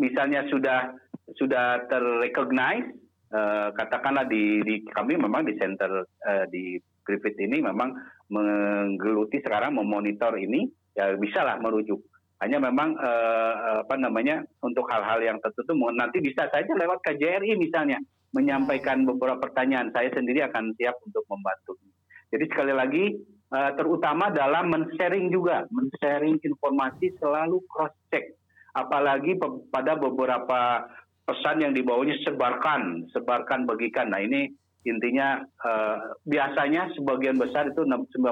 [0.00, 0.92] misalnya sudah
[1.36, 2.88] sudah terrecognize
[3.32, 7.92] uh, katakanlah di, di kami memang di center uh, di Griffith ini memang
[8.32, 12.00] menggeluti sekarang memonitor ini ya bisa lah merujuk
[12.40, 17.96] hanya memang uh, apa namanya untuk hal-hal yang tertentu nanti bisa saja lewat KJRI misalnya
[18.36, 21.80] menyampaikan beberapa pertanyaan saya sendiri akan siap untuk membantu.
[22.30, 23.04] Jadi sekali lagi
[23.54, 28.34] uh, terutama dalam men-sharing juga, men-sharing informasi selalu cross check.
[28.76, 29.40] Apalagi
[29.72, 30.84] pada beberapa
[31.24, 34.12] pesan yang dibawanya sebarkan, sebarkan bagikan.
[34.12, 34.52] Nah, ini
[34.86, 38.22] intinya uh, biasanya sebagian besar itu 90%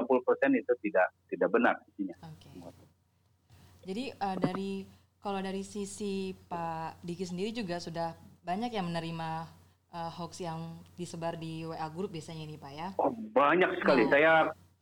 [0.55, 2.15] itu tidak tidak benar intinya.
[2.31, 2.55] Okay.
[3.85, 4.87] Jadi uh, dari
[5.19, 8.15] kalau dari sisi Pak Diki sendiri juga sudah
[8.45, 9.45] banyak yang menerima
[9.95, 10.59] uh, hoax yang
[10.99, 12.87] disebar di WA grup biasanya ini Pak ya?
[12.99, 14.03] Oh, banyak sekali.
[14.05, 14.33] Nah, saya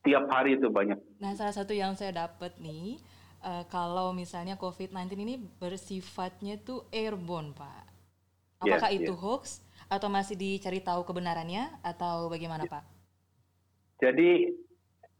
[0.01, 0.97] tiap hari itu banyak.
[1.21, 2.97] Nah, salah satu yang saya dapat nih
[3.45, 7.93] uh, kalau misalnya COVID-19 ini bersifatnya tuh airborne, Pak.
[8.65, 9.21] Apakah yes, itu yes.
[9.21, 9.43] hoax
[9.91, 12.83] atau masih dicari tahu kebenarannya atau bagaimana, Pak?
[14.01, 14.49] Jadi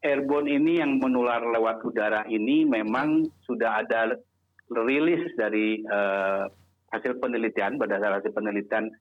[0.04, 4.20] airborne ini yang menular lewat udara ini memang sudah ada
[4.72, 6.48] rilis dari uh,
[6.92, 8.92] hasil penelitian berdasarkan hasil penelitian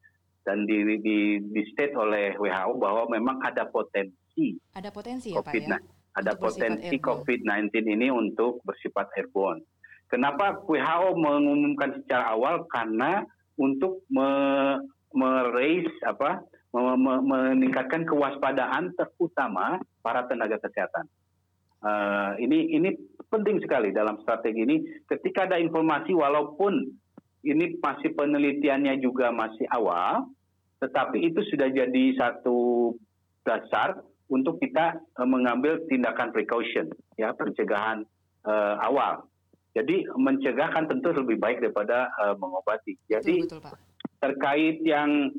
[0.42, 5.62] dan di, di, di state oleh WHO bahwa memang ada potensi ada potensi ya COVID,
[5.66, 9.64] Pak ya ada potensi COVID-19 ini untuk bersifat airborne.
[10.12, 13.24] Kenapa WHO mengumumkan secara awal karena
[13.56, 14.28] untuk me,
[15.16, 16.44] meraise apa
[16.76, 21.08] me, me, meningkatkan kewaspadaan terutama para tenaga kesehatan.
[21.82, 22.94] Uh, ini ini
[23.32, 24.76] penting sekali dalam strategi ini.
[25.08, 26.92] Ketika ada informasi walaupun
[27.42, 30.30] ini masih penelitiannya juga masih awal,
[30.78, 32.90] tetapi itu sudah jadi satu
[33.42, 36.88] dasar untuk kita uh, mengambil tindakan precaution,
[37.18, 38.06] ya pencegahan
[38.46, 39.26] uh, awal.
[39.72, 42.94] Jadi mencegah kan tentu lebih baik daripada uh, mengobati.
[43.08, 43.78] Jadi betul, betul, Pak.
[44.20, 45.32] terkait yang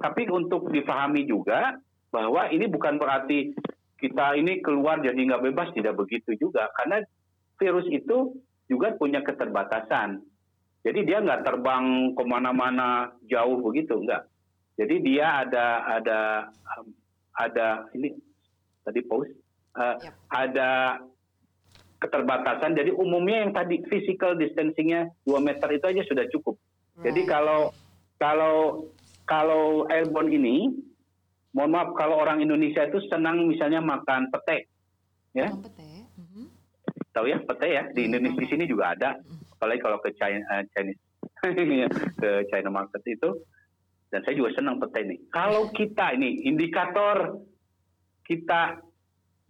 [0.00, 1.76] tapi untuk difahami juga
[2.08, 3.52] bahwa ini bukan berarti
[4.00, 7.04] kita ini keluar jadi nggak bebas tidak begitu juga karena
[7.60, 8.32] virus itu
[8.66, 10.24] juga punya keterbatasan
[10.80, 14.24] jadi dia nggak terbang ke mana-mana jauh begitu, nggak.
[14.80, 16.20] Jadi dia ada ada
[17.36, 18.16] ada ini
[18.80, 19.28] tadi post
[19.76, 20.16] uh, yep.
[20.32, 20.70] ada
[22.00, 22.72] keterbatasan.
[22.72, 26.56] Jadi umumnya yang tadi physical distancingnya 2 meter itu aja sudah cukup.
[26.96, 27.12] Right.
[27.12, 27.76] Jadi kalau
[28.16, 28.88] kalau
[29.28, 30.72] kalau airborne ini,
[31.52, 34.64] mohon maaf kalau orang Indonesia itu senang misalnya makan pete,
[35.36, 35.52] ya.
[35.60, 36.08] Pete.
[36.16, 36.44] Mm -hmm.
[37.12, 39.20] Tahu ya pete ya di Indonesia di sini juga ada.
[39.20, 41.04] Mm -hmm apalagi kalau ke China, uh, Chinese
[42.24, 43.44] ke China market itu
[44.08, 45.20] dan saya juga senang peta ini.
[45.28, 47.44] Kalau kita ini indikator
[48.24, 48.80] kita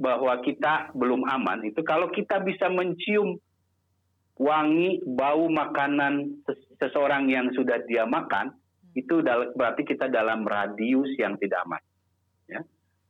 [0.02, 3.38] bahwa kita belum aman itu kalau kita bisa mencium
[4.34, 6.42] wangi bau makanan
[6.80, 8.50] seseorang yang sudah dia makan
[8.98, 9.22] itu
[9.54, 11.82] berarti kita dalam radius yang tidak aman.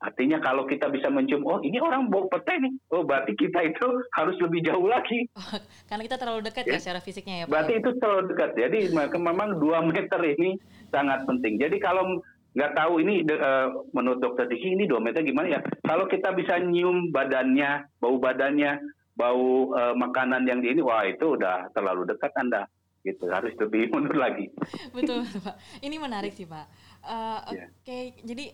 [0.01, 0.09] Ya.
[0.09, 3.87] Artinya kalau kita bisa mencium, oh ini orang bau pete nih, oh berarti kita itu
[4.17, 5.29] harus lebih jauh lagi.
[5.37, 5.61] Oh,
[5.93, 7.53] karena kita terlalu dekat ya, ya secara fisiknya ya Pak.
[7.53, 8.51] Berarti itu terlalu dekat.
[8.57, 10.57] Jadi memang dua meter ini
[10.89, 11.61] sangat penting.
[11.61, 15.61] Jadi kalau nggak tahu ini uh, menurut dokter Diki ini dua meter gimana ya?
[15.85, 18.81] Kalau kita bisa nyium badannya, bau badannya,
[19.15, 22.65] bau uh, makanan yang di ini, wah itu udah terlalu dekat Anda
[23.01, 24.53] gitu harus lebih mundur lagi.
[24.97, 25.57] Betul, Pak.
[25.81, 26.67] Ini menarik sih Pak.
[27.01, 28.03] Uh, Oke, okay.
[28.13, 28.25] yeah.
[28.29, 28.45] jadi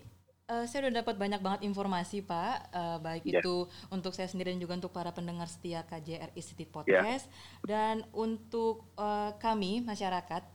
[0.46, 3.42] Uh, saya udah dapat banyak banget informasi Pak, uh, baik yeah.
[3.42, 7.02] itu untuk saya sendiri dan juga untuk para pendengar setia KJR Institute ya.
[7.02, 7.66] Podcast yeah.
[7.66, 10.46] dan untuk uh, kami masyarakat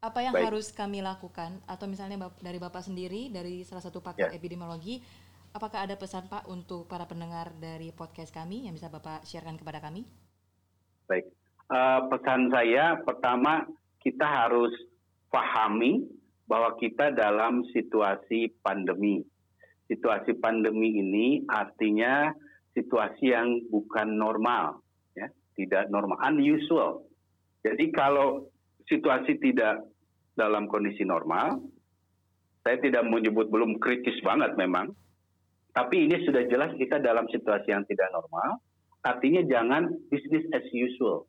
[0.00, 0.48] Apa yang Baik.
[0.48, 4.38] harus kami lakukan atau misalnya dari Bapak sendiri dari salah satu pakar ya.
[4.38, 5.02] epidemiologi,
[5.52, 9.82] apakah ada pesan Pak untuk para pendengar dari podcast kami yang bisa Bapak sharekan kepada
[9.82, 10.06] kami?
[11.04, 11.26] Baik,
[11.68, 13.66] uh, pesan saya pertama
[13.98, 14.72] kita harus
[15.28, 16.06] pahami
[16.48, 19.26] bahwa kita dalam situasi pandemi.
[19.90, 22.30] Situasi pandemi ini artinya
[22.78, 24.78] situasi yang bukan normal,
[25.18, 25.26] ya,
[25.58, 27.02] tidak normal, unusual.
[27.66, 28.46] Jadi kalau
[28.86, 29.82] situasi tidak
[30.40, 31.60] dalam kondisi normal.
[32.60, 34.92] Saya tidak menyebut belum kritis banget memang,
[35.72, 38.60] tapi ini sudah jelas kita dalam situasi yang tidak normal.
[39.00, 41.24] Artinya jangan business as usual.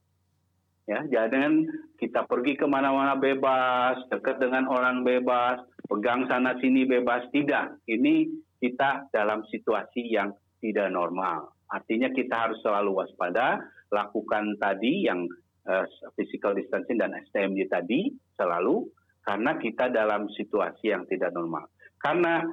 [0.92, 1.64] Ya, jangan
[2.04, 7.24] kita pergi ke mana-mana bebas, dekat dengan orang bebas, pegang sana sini bebas.
[7.32, 8.28] Tidak, ini
[8.62, 10.32] kita dalam situasi yang
[10.62, 11.52] tidak normal.
[11.74, 13.58] Artinya kita harus selalu waspada,
[13.90, 15.26] lakukan tadi yang
[15.66, 15.84] uh,
[16.14, 18.86] physical distancing dan STMJ tadi selalu
[19.26, 21.66] karena kita dalam situasi yang tidak normal.
[21.98, 22.46] Karena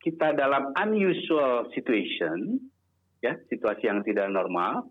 [0.00, 2.60] kita dalam unusual situation,
[3.20, 4.88] ya situasi yang tidak normal,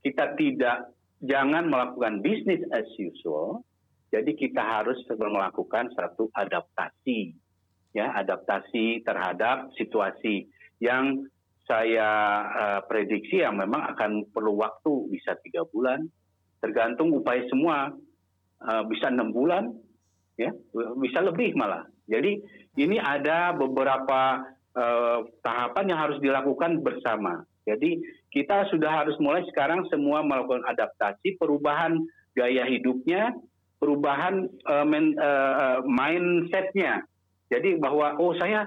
[0.00, 0.92] kita tidak
[1.22, 3.66] jangan melakukan bisnis as usual.
[4.12, 7.32] Jadi kita harus melakukan satu adaptasi,
[7.92, 10.48] ya adaptasi terhadap situasi
[10.80, 11.28] yang
[11.68, 12.08] saya
[12.50, 16.10] uh, prediksi yang memang akan perlu waktu bisa tiga bulan,
[16.58, 17.94] tergantung upaya semua
[18.66, 19.70] uh, bisa enam bulan
[20.34, 20.50] ya
[20.98, 21.86] bisa lebih malah.
[22.10, 22.42] Jadi
[22.80, 24.42] ini ada beberapa
[24.74, 27.46] uh, tahapan yang harus dilakukan bersama.
[27.62, 28.02] Jadi
[28.34, 32.02] kita sudah harus mulai sekarang semua melakukan adaptasi perubahan
[32.34, 33.30] gaya hidupnya
[33.78, 37.06] perubahan uh, uh, mindsetnya
[37.52, 38.64] jadi bahwa oh saya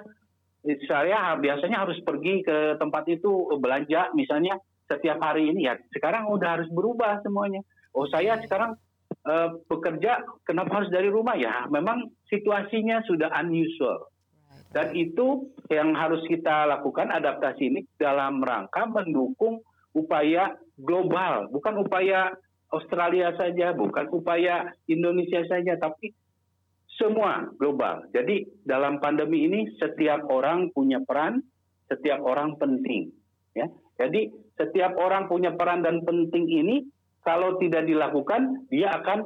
[0.86, 5.66] saya biasanya harus pergi ke tempat itu belanja misalnya setiap hari ini.
[5.66, 7.66] Ya sekarang udah harus berubah semuanya.
[7.98, 8.78] Oh saya sekarang
[9.26, 11.34] uh, bekerja kenapa harus dari rumah?
[11.34, 14.10] Ya memang situasinya sudah unusual.
[14.70, 19.64] Dan itu yang harus kita lakukan adaptasi ini dalam rangka mendukung
[19.96, 21.48] upaya global.
[21.48, 22.36] Bukan upaya
[22.74, 26.12] Australia saja bukan upaya Indonesia saja tapi
[26.96, 28.08] semua global.
[28.16, 31.44] Jadi dalam pandemi ini setiap orang punya peran,
[31.92, 33.12] setiap orang penting,
[33.56, 33.68] ya.
[33.96, 34.28] Jadi
[34.60, 36.84] setiap orang punya peran dan penting ini
[37.26, 39.26] kalau tidak dilakukan, dia akan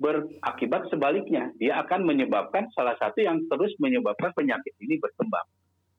[0.00, 1.52] berakibat sebaliknya.
[1.60, 5.46] Dia akan menyebabkan salah satu yang terus menyebabkan penyakit ini berkembang.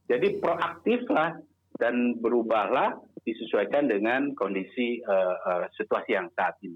[0.10, 1.40] Jadi proaktiflah
[1.80, 6.76] dan berubahlah disesuaikan dengan kondisi uh, uh, situasi yang saat ini.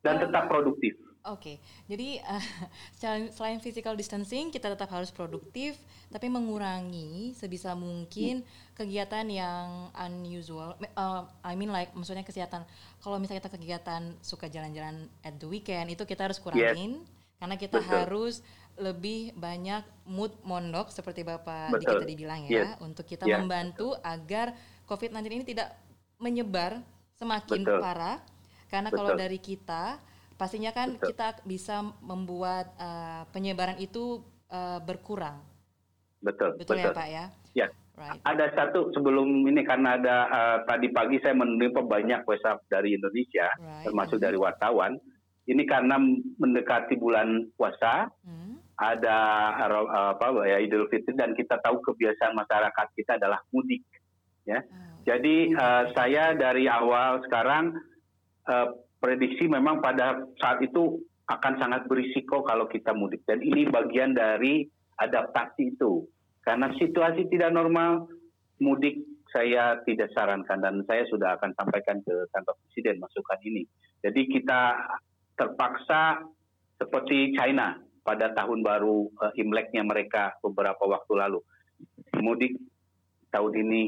[0.00, 0.96] Dan tetap produktif.
[1.22, 1.56] Oke, okay.
[1.86, 5.78] jadi uh, selain physical distancing kita tetap harus produktif,
[6.10, 8.42] tapi mengurangi sebisa mungkin
[8.74, 10.74] kegiatan yang unusual.
[10.98, 12.66] Uh, I mean like maksudnya kesehatan.
[12.98, 17.38] Kalau misalnya kita kegiatan suka jalan-jalan at the weekend itu kita harus kurangin, yes.
[17.38, 17.90] karena kita Betul.
[17.94, 18.34] harus
[18.74, 22.02] lebih banyak mood mondok seperti bapak Betul.
[22.02, 22.82] tadi bilang ya, yes.
[22.82, 23.38] untuk kita yes.
[23.38, 24.58] membantu agar
[24.90, 25.70] COVID-19 ini tidak
[26.18, 26.82] menyebar
[27.14, 27.78] semakin Betul.
[27.78, 28.18] parah.
[28.66, 28.98] Karena Betul.
[28.98, 30.02] kalau dari kita
[30.42, 31.14] pastinya kan Betul.
[31.14, 35.38] kita bisa membuat uh, penyebaran itu uh, berkurang.
[36.18, 36.58] Betul.
[36.58, 37.24] Betul, ya, betul ya Pak ya.
[37.54, 37.68] Ya.
[37.92, 38.18] Right.
[38.26, 43.46] Ada satu sebelum ini karena ada uh, tadi pagi saya menerima banyak WhatsApp dari Indonesia,
[43.54, 43.86] right.
[43.86, 44.98] termasuk dari wartawan.
[45.46, 45.98] Ini karena
[46.38, 48.78] mendekati bulan puasa, hmm.
[48.78, 49.18] ada
[49.58, 53.82] uh, apa ya Idul Fitri dan kita tahu kebiasaan masyarakat kita adalah mudik,
[54.46, 54.62] ya.
[54.62, 55.02] Oh.
[55.02, 57.74] Jadi uh, saya dari awal sekarang
[58.46, 58.70] uh,
[59.02, 63.26] prediksi memang pada saat itu akan sangat berisiko kalau kita mudik.
[63.26, 64.62] Dan ini bagian dari
[65.02, 66.06] adaptasi itu.
[66.46, 68.06] Karena situasi tidak normal
[68.62, 69.02] mudik
[69.34, 70.62] saya tidak sarankan.
[70.62, 73.66] Dan saya sudah akan sampaikan ke kantor presiden masukan ini.
[74.02, 74.78] Jadi kita
[75.34, 76.22] terpaksa
[76.78, 81.40] seperti China pada tahun baru uh, Imleknya mereka beberapa waktu lalu.
[82.18, 82.58] Mudik
[83.30, 83.82] tahun ini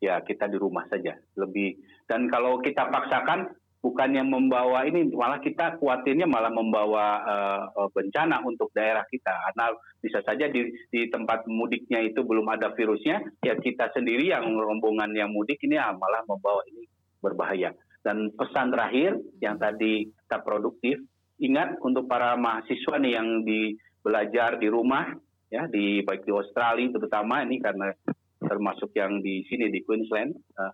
[0.00, 1.16] ya kita di rumah saja.
[1.40, 1.80] Lebih.
[2.04, 8.72] Dan kalau kita paksakan bukannya membawa ini malah kita khawatirnya malah membawa uh, bencana untuk
[8.72, 9.28] daerah kita.
[9.28, 14.48] Karena bisa saja di, di tempat mudiknya itu belum ada virusnya ya kita sendiri yang
[14.56, 16.88] rombongan yang mudik ini ya, malah membawa ini
[17.20, 17.76] berbahaya.
[18.00, 20.96] Dan pesan terakhir yang tadi kita produktif
[21.44, 25.12] ingat untuk para mahasiswa nih yang di belajar di rumah
[25.52, 27.92] ya di baik di Australia terutama ini karena
[28.40, 30.72] termasuk yang di sini di Queensland uh,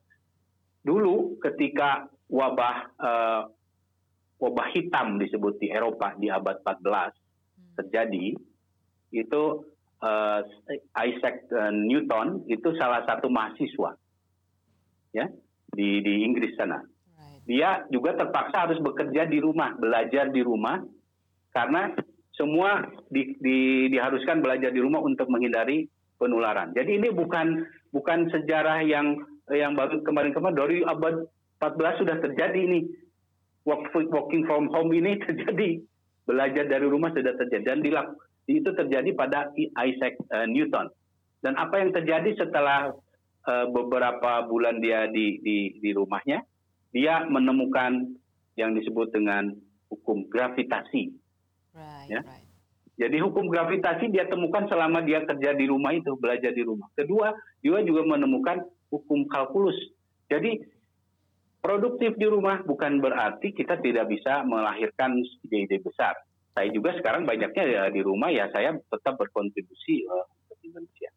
[0.82, 3.42] dulu ketika wabah uh,
[4.40, 7.10] wabah hitam disebut di Eropa di abad 14 hmm.
[7.76, 8.26] terjadi
[9.10, 9.42] itu
[10.00, 10.40] uh,
[10.94, 13.98] Isaac Newton itu salah satu mahasiswa
[15.10, 15.26] ya
[15.74, 16.82] di di Inggris sana.
[17.50, 20.78] Dia juga terpaksa harus bekerja di rumah, belajar di rumah
[21.50, 21.90] karena
[22.38, 26.70] semua di, di, diharuskan belajar di rumah untuk menghindari penularan.
[26.76, 29.18] Jadi ini bukan bukan sejarah yang
[29.50, 31.26] yang baru kemarin-kemarin dari abad
[31.60, 32.80] 14 sudah terjadi ini.
[33.68, 35.84] Working from home ini terjadi.
[36.24, 38.06] Belajar dari rumah sudah terjadi dan dilak,
[38.46, 40.88] itu terjadi pada Isaac uh, Newton.
[41.40, 42.92] Dan apa yang terjadi setelah
[43.48, 46.44] uh, beberapa bulan dia di, di di rumahnya,
[46.94, 48.14] dia menemukan
[48.54, 49.52] yang disebut dengan
[49.90, 51.12] hukum gravitasi.
[51.74, 52.20] Right, ya.
[52.22, 52.46] right.
[53.00, 56.92] Jadi hukum gravitasi dia temukan selama dia kerja di rumah itu, belajar di rumah.
[56.92, 57.32] Kedua,
[57.64, 58.60] dia juga menemukan
[58.92, 59.76] hukum kalkulus.
[60.28, 60.60] Jadi
[61.60, 66.16] produktif di rumah bukan berarti kita tidak bisa melahirkan ide-ide besar.
[66.56, 71.10] Saya juga sekarang banyaknya ya di rumah ya saya tetap berkontribusi uh, untuk Indonesia.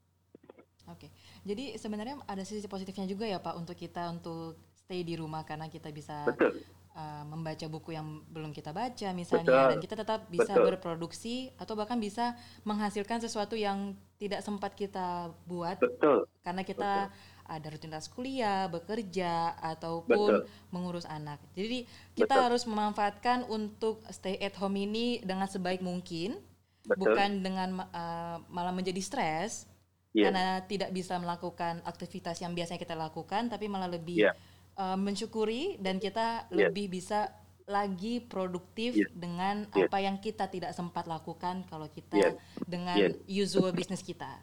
[0.91, 1.09] Oke,
[1.47, 5.71] jadi sebenarnya ada sisi positifnya juga ya Pak untuk kita untuk stay di rumah karena
[5.71, 6.59] kita bisa Betul
[6.93, 9.69] uh, membaca buku yang belum kita baca misalnya Betul.
[9.69, 10.65] dan kita tetap bisa Betul.
[10.73, 16.29] berproduksi atau bahkan bisa menghasilkan sesuatu yang tidak sempat kita buat Betul.
[16.45, 17.31] karena kita Betul.
[17.47, 20.69] Ada rutinitas kuliah, bekerja ataupun Betul.
[20.71, 21.39] mengurus anak.
[21.53, 21.85] Jadi
[22.15, 22.45] kita Betul.
[22.49, 26.39] harus memanfaatkan untuk stay at home ini dengan sebaik mungkin,
[26.83, 26.97] Betul.
[26.99, 29.67] bukan dengan uh, malah menjadi stres
[30.15, 30.27] yeah.
[30.29, 34.35] karena tidak bisa melakukan aktivitas yang biasanya kita lakukan, tapi malah lebih yeah
[34.77, 36.69] uh, mensyukuri dan kita yeah.
[36.69, 37.29] lebih bisa
[37.63, 39.07] lagi produktif yeah.
[39.15, 39.87] dengan yeah.
[39.87, 42.33] apa yang kita tidak sempat lakukan kalau kita yeah.
[42.67, 43.43] dengan yeah.
[43.43, 44.39] usual bisnis kita.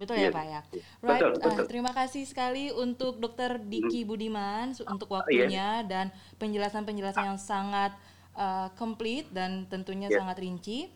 [0.00, 0.32] Betul yeah.
[0.32, 0.60] ya Pak ya.
[1.04, 1.20] Right.
[1.20, 1.52] Betul, betul.
[1.52, 4.08] Uh, terima kasih sekali untuk Dokter Diki hmm.
[4.08, 5.84] Budiman untuk waktunya yeah.
[5.84, 6.08] dan
[6.40, 7.92] penjelasan-penjelasan yang sangat
[8.32, 10.24] uh, komplit dan tentunya yeah.
[10.24, 10.88] sangat rinci.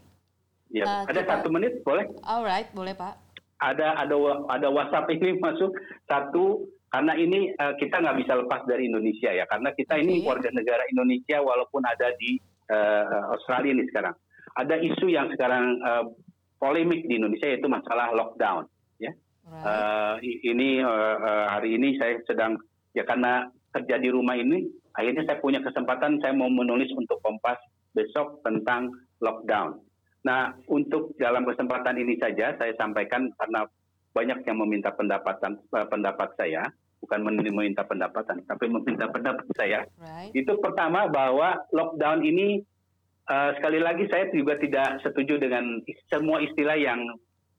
[0.73, 1.05] Yeah.
[1.05, 1.31] Uh, ada kita...
[1.37, 2.09] satu menit boleh?
[2.25, 3.21] Alright, boleh Pak.
[3.61, 4.17] Ada ada
[4.49, 5.77] ada WhatsApp ini masuk
[6.09, 10.49] satu karena ini uh, kita nggak bisa lepas dari Indonesia ya, karena kita ini warga
[10.49, 12.41] negara Indonesia walaupun ada di
[12.73, 14.17] uh, Australia ini sekarang.
[14.55, 16.07] Ada isu yang sekarang uh,
[16.63, 18.71] polemik di Indonesia yaitu masalah lockdown.
[19.45, 19.64] Right.
[19.68, 22.57] uh, ini uh, uh, hari ini saya sedang
[22.97, 24.64] ya karena kerja di rumah ini,
[24.97, 27.59] akhirnya saya punya kesempatan saya mau menulis untuk Kompas
[27.92, 28.88] besok tentang
[29.20, 29.82] lockdown.
[30.24, 33.68] Nah, untuk dalam kesempatan ini saja saya sampaikan karena
[34.14, 36.64] banyak yang meminta pendapatan pendapat saya
[37.05, 39.84] bukan meminta pendapatan, tapi meminta pendapat saya.
[40.01, 40.32] Right.
[40.32, 42.64] Itu pertama bahwa lockdown ini
[43.28, 47.05] uh, sekali lagi saya juga tidak setuju dengan semua istilah yang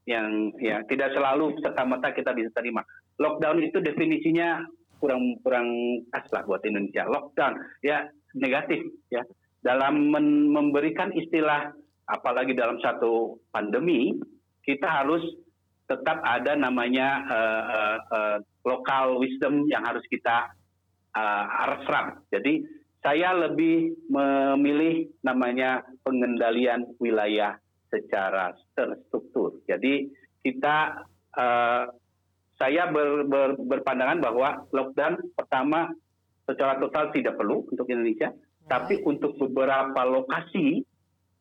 [0.06, 2.86] yang ya tidak selalu serta merta kita bisa terima.
[3.18, 4.62] Lockdown itu definisinya
[5.02, 5.68] kurang kurang
[6.14, 7.10] pas lah buat Indonesia.
[7.10, 8.06] Lockdown ya
[8.38, 9.26] negatif ya
[9.66, 10.14] dalam
[10.54, 11.74] memberikan istilah
[12.06, 14.14] apalagi dalam satu pandemi
[14.62, 15.26] kita harus
[15.86, 20.50] tetap ada namanya uh, uh, uh, lokal wisdom yang harus kita
[21.14, 22.26] uh, serap.
[22.34, 22.66] Jadi
[23.06, 27.54] saya lebih memilih namanya pengendalian wilayah
[27.90, 29.62] secara terstruktur.
[29.70, 30.10] Jadi
[30.42, 31.86] kita uh,
[32.56, 35.92] saya ber, ber, berpandangan bahwa lockdown pertama
[36.46, 38.70] secara total tidak perlu untuk Indonesia, right.
[38.70, 40.86] tapi untuk beberapa lokasi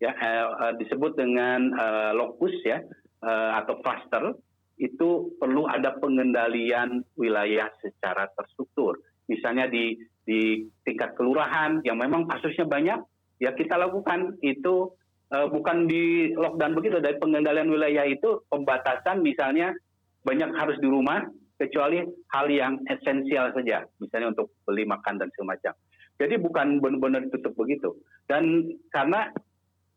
[0.03, 2.83] ya uh, uh, disebut dengan uh, lokus ya
[3.23, 4.35] uh, atau cluster
[4.75, 8.99] itu perlu ada pengendalian wilayah secara terstruktur.
[9.31, 12.99] Misalnya di di tingkat kelurahan yang memang kasusnya banyak,
[13.39, 14.91] ya kita lakukan itu
[15.35, 19.75] uh, bukan di lockdown begitu dari pengendalian wilayah itu pembatasan misalnya
[20.23, 21.27] banyak harus di rumah
[21.59, 22.03] kecuali
[22.35, 25.75] hal yang esensial saja, misalnya untuk beli makan dan semacam.
[26.15, 27.99] Jadi bukan benar-benar tutup begitu.
[28.31, 29.31] Dan karena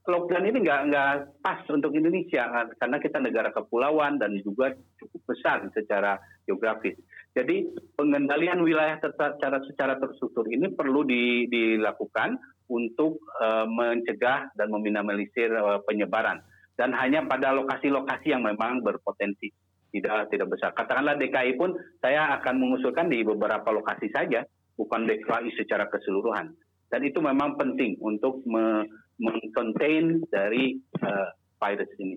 [0.07, 1.11] lockdown ini nggak nggak
[1.43, 6.17] pas untuk Indonesia karena kita negara kepulauan dan juga cukup besar secara
[6.47, 6.95] geografis.
[7.35, 15.51] Jadi pengendalian wilayah secara secara terstruktur ini perlu di, dilakukan untuk uh, mencegah dan meminimalisir
[15.55, 16.43] uh, penyebaran
[16.78, 19.49] dan hanya pada lokasi-lokasi yang memang berpotensi
[19.91, 20.70] tidak tidak besar.
[20.78, 24.45] Katakanlah DKI pun saya akan mengusulkan di beberapa lokasi saja,
[24.78, 26.53] bukan DKI secara keseluruhan.
[26.88, 28.86] Dan itu memang penting untuk me,
[29.20, 32.15] mengcontain dari uh, virus ini.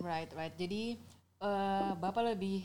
[0.00, 0.54] Right, right.
[0.56, 0.96] Jadi
[1.44, 2.64] uh, Bapak lebih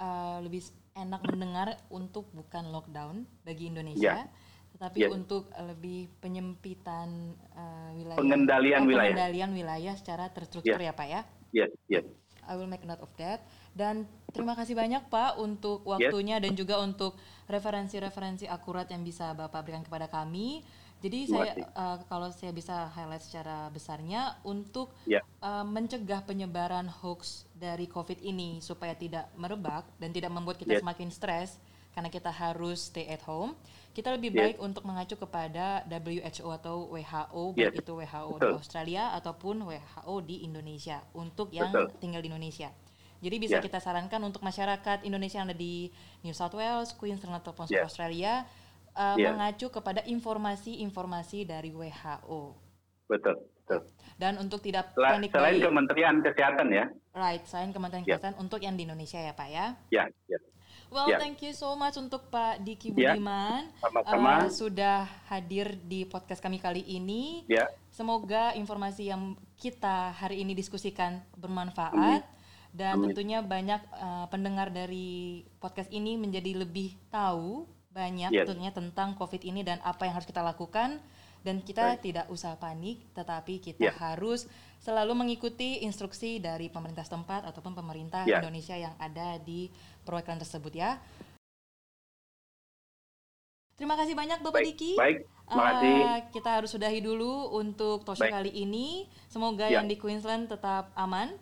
[0.00, 0.64] uh, lebih
[0.96, 4.28] enak mendengar untuk bukan lockdown bagi Indonesia, yeah.
[4.76, 5.16] Tetapi yeah.
[5.16, 10.92] untuk lebih penyempitan uh, wilayah pengendalian uh, wilayah pengendalian wilayah secara terstruktur yeah.
[10.92, 11.20] ya Pak ya.
[11.56, 12.04] Yes, yes.
[12.44, 13.40] I will make note of that.
[13.72, 14.04] Dan
[14.36, 16.44] terima kasih banyak Pak untuk waktunya yes.
[16.44, 17.16] dan juga untuk
[17.48, 20.60] referensi-referensi akurat yang bisa Bapak berikan kepada kami.
[21.00, 25.20] Jadi saya uh, kalau saya bisa highlight secara besarnya untuk yeah.
[25.44, 30.82] Uh, mencegah penyebaran hoax dari COVID ini supaya tidak merebak dan tidak membuat kita yeah.
[30.84, 31.60] semakin stres.
[31.96, 33.56] Karena kita harus stay at home,
[33.96, 37.80] kita lebih baik untuk mengacu kepada WHO atau WHO, baik Yes.
[37.80, 38.52] itu WHO di Betul.
[38.60, 41.96] Australia ataupun WHO di Indonesia untuk yang Betul.
[41.96, 42.68] tinggal di Indonesia.
[43.16, 43.64] Jadi bisa Yes.
[43.64, 45.88] kita sarankan untuk masyarakat Indonesia yang ada di
[46.20, 47.88] New South Wales, Queensland ataupun Yes.
[47.88, 48.44] Australia
[48.92, 49.32] uh, Yes.
[49.32, 52.52] mengacu kepada informasi-informasi dari WHO.
[53.08, 53.88] Betul, betul.
[54.20, 56.84] Dan untuk tidak panik Selain Kementerian Kesehatan ya.
[57.16, 58.04] right, selain Kementerian.
[58.04, 59.66] Kesehatan untuk yang di Indonesia ya Pak ya.
[59.88, 60.36] Ya, ya.
[60.86, 61.18] Well, Ya.
[61.18, 63.12] thank you so much untuk Pak Diki Ya.
[63.12, 64.32] Budiman Sama-sama.
[64.38, 67.42] uh, sudah hadir di podcast kami kali ini.
[67.46, 67.66] Ya.
[67.90, 72.22] Semoga informasi yang kita hari ini diskusikan bermanfaat
[72.70, 73.10] dan Amin.
[73.10, 78.44] tentunya banyak uh, pendengar dari podcast ini menjadi lebih tahu banyak Yes.
[78.44, 81.00] tentunya tentang COVID ini dan apa yang harus kita lakukan
[81.40, 82.04] dan kita Baik.
[82.04, 83.92] tidak usah panik tetapi kita Ya.
[83.96, 84.44] harus
[84.76, 88.38] selalu mengikuti instruksi dari pemerintah setempat ataupun pemerintah Ya.
[88.38, 89.72] Indonesia yang ada di
[90.06, 91.02] perwakilan tersebut ya.
[93.76, 94.92] Terima kasih banyak Bapak Baik, Diki.
[94.96, 95.18] baik.
[95.46, 95.96] Terima kasih.
[96.00, 98.32] Eh, kita harus sudahi dulu untuk Tosya Baik.
[98.32, 98.86] kali ini.
[99.28, 99.78] Semoga Ya.
[99.78, 101.36] yang di Queensland tetap aman,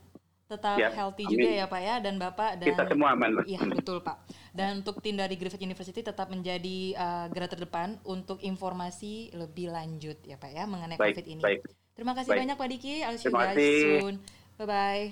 [0.44, 1.32] tetap Ya, healthy amin.
[1.32, 3.38] juga ya Pak ya dan Bapak dan Kita semua aman.
[3.46, 4.18] Iya betul Pak.
[4.50, 10.18] Dan untuk tim dari Griffith University tetap menjadi eh, garda terdepan untuk informasi lebih lanjut
[10.20, 11.40] ya Pak ya mengenai Baik, COVID ini.
[11.40, 11.60] baik.
[11.94, 12.40] Terima kasih Baik.
[12.42, 12.94] banyak Pak Diki.
[13.00, 13.56] I'll see you guys
[14.02, 14.14] soon.
[14.58, 15.04] Bye bye.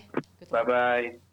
[0.51, 1.32] Bye bye.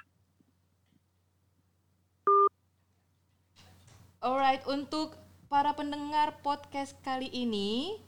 [4.19, 5.15] Alright, untuk
[5.47, 8.03] para pendengar podcast kali ini,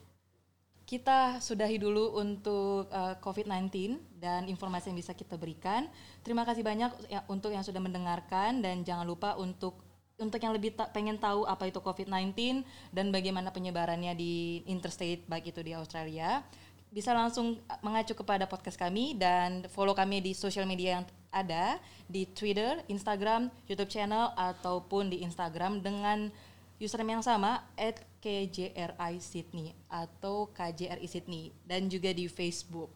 [0.84, 5.88] kita sudahi dulu untuk uh, COVID-19 dan informasi yang bisa kita berikan.
[6.20, 9.80] Terima kasih banyak ya, untuk yang sudah mendengarkan dan jangan lupa untuk
[10.20, 12.60] untuk yang lebih ta- pengen tahu apa itu COVID-19
[12.92, 16.44] dan bagaimana penyebarannya di interstate baik itu di Australia,
[16.92, 21.80] bisa langsung uh, mengacu kepada podcast kami dan follow kami di sosial media yang ada
[22.06, 26.28] di Twitter, Instagram, YouTube channel ataupun di Instagram dengan
[26.76, 32.92] username yang sama at KJRI Sydney atau KJRI Sydney dan juga di Facebook.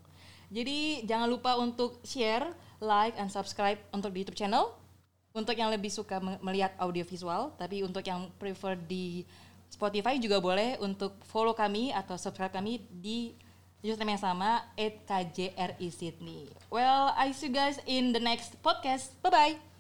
[0.46, 2.46] Jadi jangan lupa untuk share,
[2.78, 4.70] like, and subscribe untuk di YouTube channel.
[5.34, 9.26] Untuk yang lebih suka me- melihat audio visual, tapi untuk yang prefer di
[9.68, 13.34] Spotify juga boleh untuk follow kami atau subscribe kami di
[13.84, 16.48] username yang sama KJRI Sydney.
[16.72, 19.16] Well, I see you guys in the next podcast.
[19.20, 19.75] Bye-bye.